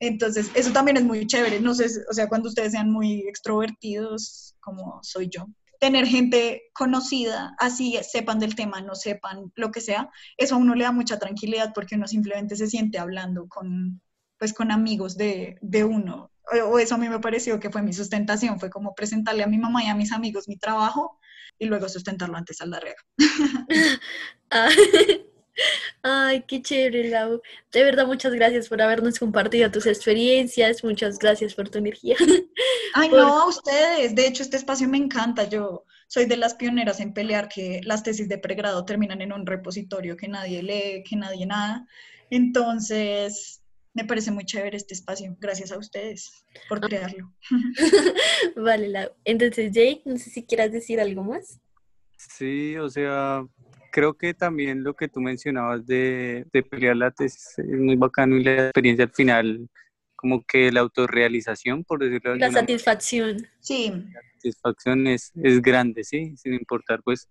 entonces 0.00 0.50
eso 0.54 0.72
también 0.72 0.96
es 0.96 1.04
muy 1.04 1.26
chévere, 1.26 1.60
no 1.60 1.74
sé, 1.74 1.86
o 2.08 2.12
sea, 2.12 2.28
cuando 2.28 2.48
ustedes 2.48 2.72
sean 2.72 2.90
muy 2.90 3.20
extrovertidos 3.28 4.54
como 4.60 5.00
soy 5.02 5.28
yo, 5.28 5.46
tener 5.84 6.06
gente 6.06 6.70
conocida, 6.72 7.54
así 7.58 7.98
sepan 8.02 8.38
del 8.38 8.54
tema, 8.54 8.80
no 8.80 8.94
sepan 8.94 9.52
lo 9.54 9.70
que 9.70 9.82
sea, 9.82 10.08
eso 10.38 10.54
a 10.54 10.58
uno 10.58 10.74
le 10.74 10.84
da 10.84 10.92
mucha 10.92 11.18
tranquilidad 11.18 11.72
porque 11.74 11.96
uno 11.96 12.08
simplemente 12.08 12.56
se 12.56 12.68
siente 12.68 12.98
hablando 12.98 13.46
con, 13.48 14.00
pues, 14.38 14.54
con 14.54 14.70
amigos 14.70 15.18
de, 15.18 15.58
de 15.60 15.84
uno. 15.84 16.30
O, 16.70 16.78
eso 16.78 16.94
a 16.94 16.98
mí 16.98 17.06
me 17.10 17.20
pareció 17.20 17.60
que 17.60 17.68
fue 17.68 17.82
mi 17.82 17.92
sustentación, 17.92 18.58
fue 18.58 18.70
como 18.70 18.94
presentarle 18.94 19.42
a 19.42 19.46
mi 19.46 19.58
mamá 19.58 19.84
y 19.84 19.88
a 19.88 19.94
mis 19.94 20.10
amigos 20.10 20.48
mi 20.48 20.56
trabajo 20.56 21.20
y 21.58 21.66
luego 21.66 21.86
sustentarlo 21.90 22.38
antes 22.38 22.62
al 22.62 22.70
darrega. 22.70 23.02
Ay, 26.02 26.44
qué 26.46 26.60
chévere, 26.62 27.08
Lau. 27.08 27.40
De 27.72 27.82
verdad, 27.82 28.06
muchas 28.06 28.32
gracias 28.32 28.68
por 28.68 28.82
habernos 28.82 29.18
compartido 29.18 29.70
tus 29.70 29.86
experiencias, 29.86 30.84
muchas 30.84 31.18
gracias 31.18 31.54
por 31.54 31.68
tu 31.68 31.78
energía. 31.78 32.16
Ay, 32.94 33.08
no, 33.08 33.42
a 33.42 33.48
ustedes. 33.48 34.14
De 34.14 34.26
hecho, 34.26 34.42
este 34.42 34.56
espacio 34.56 34.88
me 34.88 34.98
encanta. 34.98 35.48
Yo 35.48 35.84
soy 36.06 36.26
de 36.26 36.36
las 36.36 36.54
pioneras 36.54 37.00
en 37.00 37.12
pelear 37.12 37.48
que 37.48 37.80
las 37.84 38.02
tesis 38.02 38.28
de 38.28 38.38
pregrado 38.38 38.84
terminan 38.84 39.20
en 39.20 39.32
un 39.32 39.46
repositorio 39.46 40.16
que 40.16 40.28
nadie 40.28 40.62
lee, 40.62 41.02
que 41.08 41.16
nadie 41.16 41.46
nada. 41.46 41.86
Entonces, 42.30 43.62
me 43.94 44.04
parece 44.04 44.30
muy 44.30 44.44
chévere 44.44 44.76
este 44.76 44.94
espacio. 44.94 45.36
Gracias 45.40 45.72
a 45.72 45.78
ustedes 45.78 46.44
por 46.68 46.78
ah. 46.78 46.80
crearlo. 46.88 47.32
Vale, 48.56 48.88
Lau. 48.88 49.10
Entonces, 49.24 49.72
Jake, 49.72 50.02
no 50.04 50.18
sé 50.18 50.30
si 50.30 50.44
quieras 50.44 50.72
decir 50.72 51.00
algo 51.00 51.22
más. 51.22 51.60
Sí, 52.16 52.76
o 52.76 52.88
sea, 52.88 53.46
creo 53.94 54.14
que 54.14 54.34
también 54.34 54.82
lo 54.82 54.94
que 54.94 55.06
tú 55.06 55.20
mencionabas 55.20 55.86
de, 55.86 56.44
de 56.52 56.62
pelear 56.64 56.96
la 56.96 57.12
tesis 57.12 57.56
es 57.58 57.78
muy 57.78 57.94
bacano 57.94 58.36
y 58.36 58.42
la 58.42 58.64
experiencia 58.64 59.04
al 59.04 59.12
final, 59.12 59.70
como 60.16 60.44
que 60.44 60.72
la 60.72 60.80
autorrealización, 60.80 61.84
por 61.84 62.00
decirlo 62.00 62.32
así. 62.32 62.40
La 62.40 62.50
satisfacción. 62.50 63.46
Sí. 63.60 63.92
La 64.12 64.20
satisfacción 64.34 65.06
es, 65.06 65.30
es 65.40 65.62
grande, 65.62 66.02
sí, 66.02 66.36
sin 66.36 66.54
importar 66.54 67.04
pues 67.04 67.28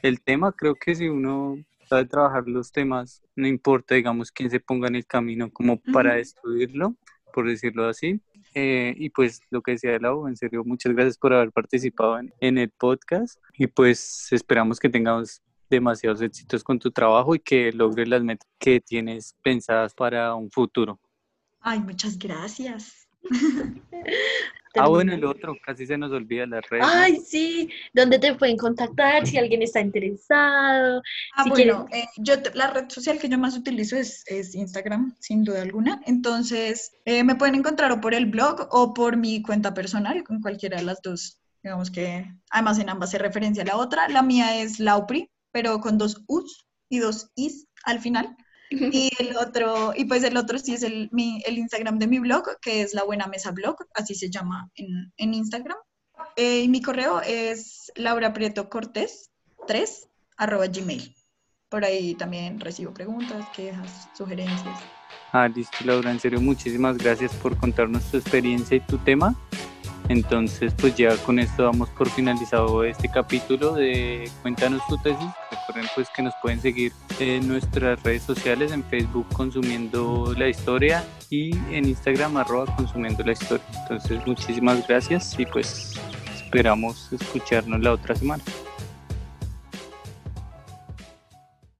el 0.00 0.22
tema, 0.22 0.52
creo 0.52 0.74
que 0.74 0.94
si 0.94 1.06
uno 1.06 1.62
sabe 1.86 2.06
trabajar 2.06 2.44
los 2.48 2.72
temas, 2.72 3.22
no 3.34 3.46
importa, 3.46 3.94
digamos, 3.94 4.32
quién 4.32 4.48
se 4.48 4.58
ponga 4.58 4.88
en 4.88 4.96
el 4.96 5.04
camino 5.04 5.50
como 5.52 5.78
para 5.92 6.14
destruirlo, 6.14 6.96
por 7.34 7.46
decirlo 7.46 7.88
así. 7.88 8.22
Eh, 8.54 8.94
y 8.96 9.10
pues 9.10 9.42
lo 9.50 9.60
que 9.60 9.72
decía 9.72 9.98
Lau, 9.98 10.28
en 10.28 10.36
serio, 10.36 10.64
muchas 10.64 10.94
gracias 10.94 11.18
por 11.18 11.34
haber 11.34 11.52
participado 11.52 12.18
en, 12.18 12.32
en, 12.40 12.56
el 12.56 12.70
podcast 12.70 13.38
y 13.58 13.66
pues 13.66 14.28
esperamos 14.30 14.80
que 14.80 14.88
tengamos 14.88 15.42
demasiados 15.68 16.22
éxitos 16.22 16.62
con 16.62 16.78
tu 16.78 16.90
trabajo 16.90 17.34
y 17.34 17.40
que 17.40 17.72
logres 17.72 18.08
las 18.08 18.22
metas 18.22 18.48
que 18.58 18.80
tienes 18.80 19.34
pensadas 19.42 19.94
para 19.94 20.34
un 20.34 20.50
futuro. 20.50 20.98
Ay, 21.60 21.80
muchas 21.80 22.18
gracias. 22.18 23.08
ah, 24.76 24.88
bueno, 24.88 25.12
el 25.14 25.24
otro, 25.24 25.56
casi 25.64 25.86
se 25.86 25.98
nos 25.98 26.12
olvida 26.12 26.46
la 26.46 26.60
red. 26.60 26.80
Ay, 26.82 27.16
sí, 27.16 27.68
¿dónde 27.92 28.18
te 28.18 28.34
pueden 28.34 28.56
contactar 28.56 29.26
si 29.26 29.38
alguien 29.38 29.62
está 29.62 29.80
interesado? 29.80 31.02
Ah, 31.34 31.44
bueno, 31.48 31.86
eh, 31.92 32.04
yo 32.18 32.34
la 32.54 32.70
red 32.70 32.88
social 32.88 33.18
que 33.18 33.28
yo 33.28 33.38
más 33.38 33.56
utilizo 33.56 33.96
es, 33.96 34.22
es 34.26 34.54
Instagram, 34.54 35.16
sin 35.18 35.44
duda 35.44 35.62
alguna. 35.62 36.00
Entonces, 36.06 36.92
eh, 37.04 37.24
me 37.24 37.34
pueden 37.34 37.56
encontrar 37.56 37.90
o 37.92 38.00
por 38.00 38.14
el 38.14 38.26
blog 38.26 38.68
o 38.70 38.94
por 38.94 39.16
mi 39.16 39.42
cuenta 39.42 39.74
personal, 39.74 40.22
con 40.24 40.40
cualquiera 40.40 40.78
de 40.78 40.84
las 40.84 41.02
dos. 41.02 41.40
Digamos 41.62 41.90
que 41.90 42.30
además 42.50 42.78
en 42.78 42.90
ambas 42.90 43.10
se 43.10 43.18
referencia 43.18 43.64
a 43.64 43.66
la 43.66 43.76
otra. 43.76 44.08
La 44.08 44.22
mía 44.22 44.62
es 44.62 44.78
Laupri, 44.78 45.28
pero 45.56 45.80
con 45.80 45.96
dos 45.96 46.22
U's 46.26 46.66
y 46.90 46.98
dos 46.98 47.30
I's 47.34 47.66
al 47.84 47.98
final. 47.98 48.36
Y 48.68 49.10
el 49.18 49.34
otro, 49.38 49.94
y 49.96 50.04
pues 50.04 50.22
el 50.22 50.36
otro 50.36 50.58
sí 50.58 50.74
es 50.74 50.82
el, 50.82 51.08
mi, 51.12 51.42
el 51.46 51.56
Instagram 51.56 51.98
de 51.98 52.06
mi 52.06 52.18
blog, 52.18 52.44
que 52.60 52.82
es 52.82 52.92
La 52.92 53.04
Buena 53.04 53.26
Mesa 53.26 53.52
Blog, 53.52 53.76
así 53.94 54.14
se 54.14 54.28
llama 54.28 54.70
en, 54.74 55.14
en 55.16 55.32
Instagram. 55.32 55.78
Eh, 56.36 56.60
y 56.64 56.68
mi 56.68 56.82
correo 56.82 57.22
es 57.22 57.90
Laura 57.94 58.34
Prieto 58.34 58.68
Cortés 58.68 59.30
3 59.66 60.08
arroba 60.36 60.66
gmail. 60.66 61.16
Por 61.70 61.86
ahí 61.86 62.14
también 62.16 62.60
recibo 62.60 62.92
preguntas, 62.92 63.46
quejas, 63.56 64.10
sugerencias. 64.14 64.78
Ah, 65.32 65.48
listo, 65.48 65.78
Laura, 65.86 66.10
en 66.10 66.20
serio, 66.20 66.38
muchísimas 66.38 66.98
gracias 66.98 67.32
por 67.36 67.56
contarnos 67.56 68.04
tu 68.10 68.18
experiencia 68.18 68.76
y 68.76 68.80
tu 68.80 68.98
tema. 68.98 69.34
Entonces, 70.08 70.72
pues 70.78 70.94
ya 70.96 71.16
con 71.18 71.38
esto 71.38 71.64
damos 71.64 71.88
por 71.90 72.08
finalizado 72.08 72.84
este 72.84 73.08
capítulo 73.08 73.74
de 73.74 74.30
Cuéntanos 74.42 74.80
tu 74.88 74.96
tesis. 74.98 75.26
Recuerden 75.50 75.90
pues 75.94 76.08
que 76.14 76.22
nos 76.22 76.34
pueden 76.42 76.60
seguir 76.60 76.92
en 77.18 77.48
nuestras 77.48 78.02
redes 78.02 78.22
sociales, 78.22 78.72
en 78.72 78.84
Facebook 78.84 79.26
Consumiendo 79.32 80.32
la 80.36 80.48
Historia 80.48 81.04
y 81.30 81.56
en 81.72 81.86
Instagram 81.86 82.36
arroba 82.36 82.74
Consumiendo 82.76 83.24
la 83.24 83.32
Historia. 83.32 83.64
Entonces, 83.82 84.24
muchísimas 84.26 84.86
gracias 84.86 85.38
y 85.38 85.46
pues 85.46 85.94
esperamos 86.36 87.12
escucharnos 87.12 87.80
la 87.80 87.92
otra 87.92 88.14
semana. 88.14 88.42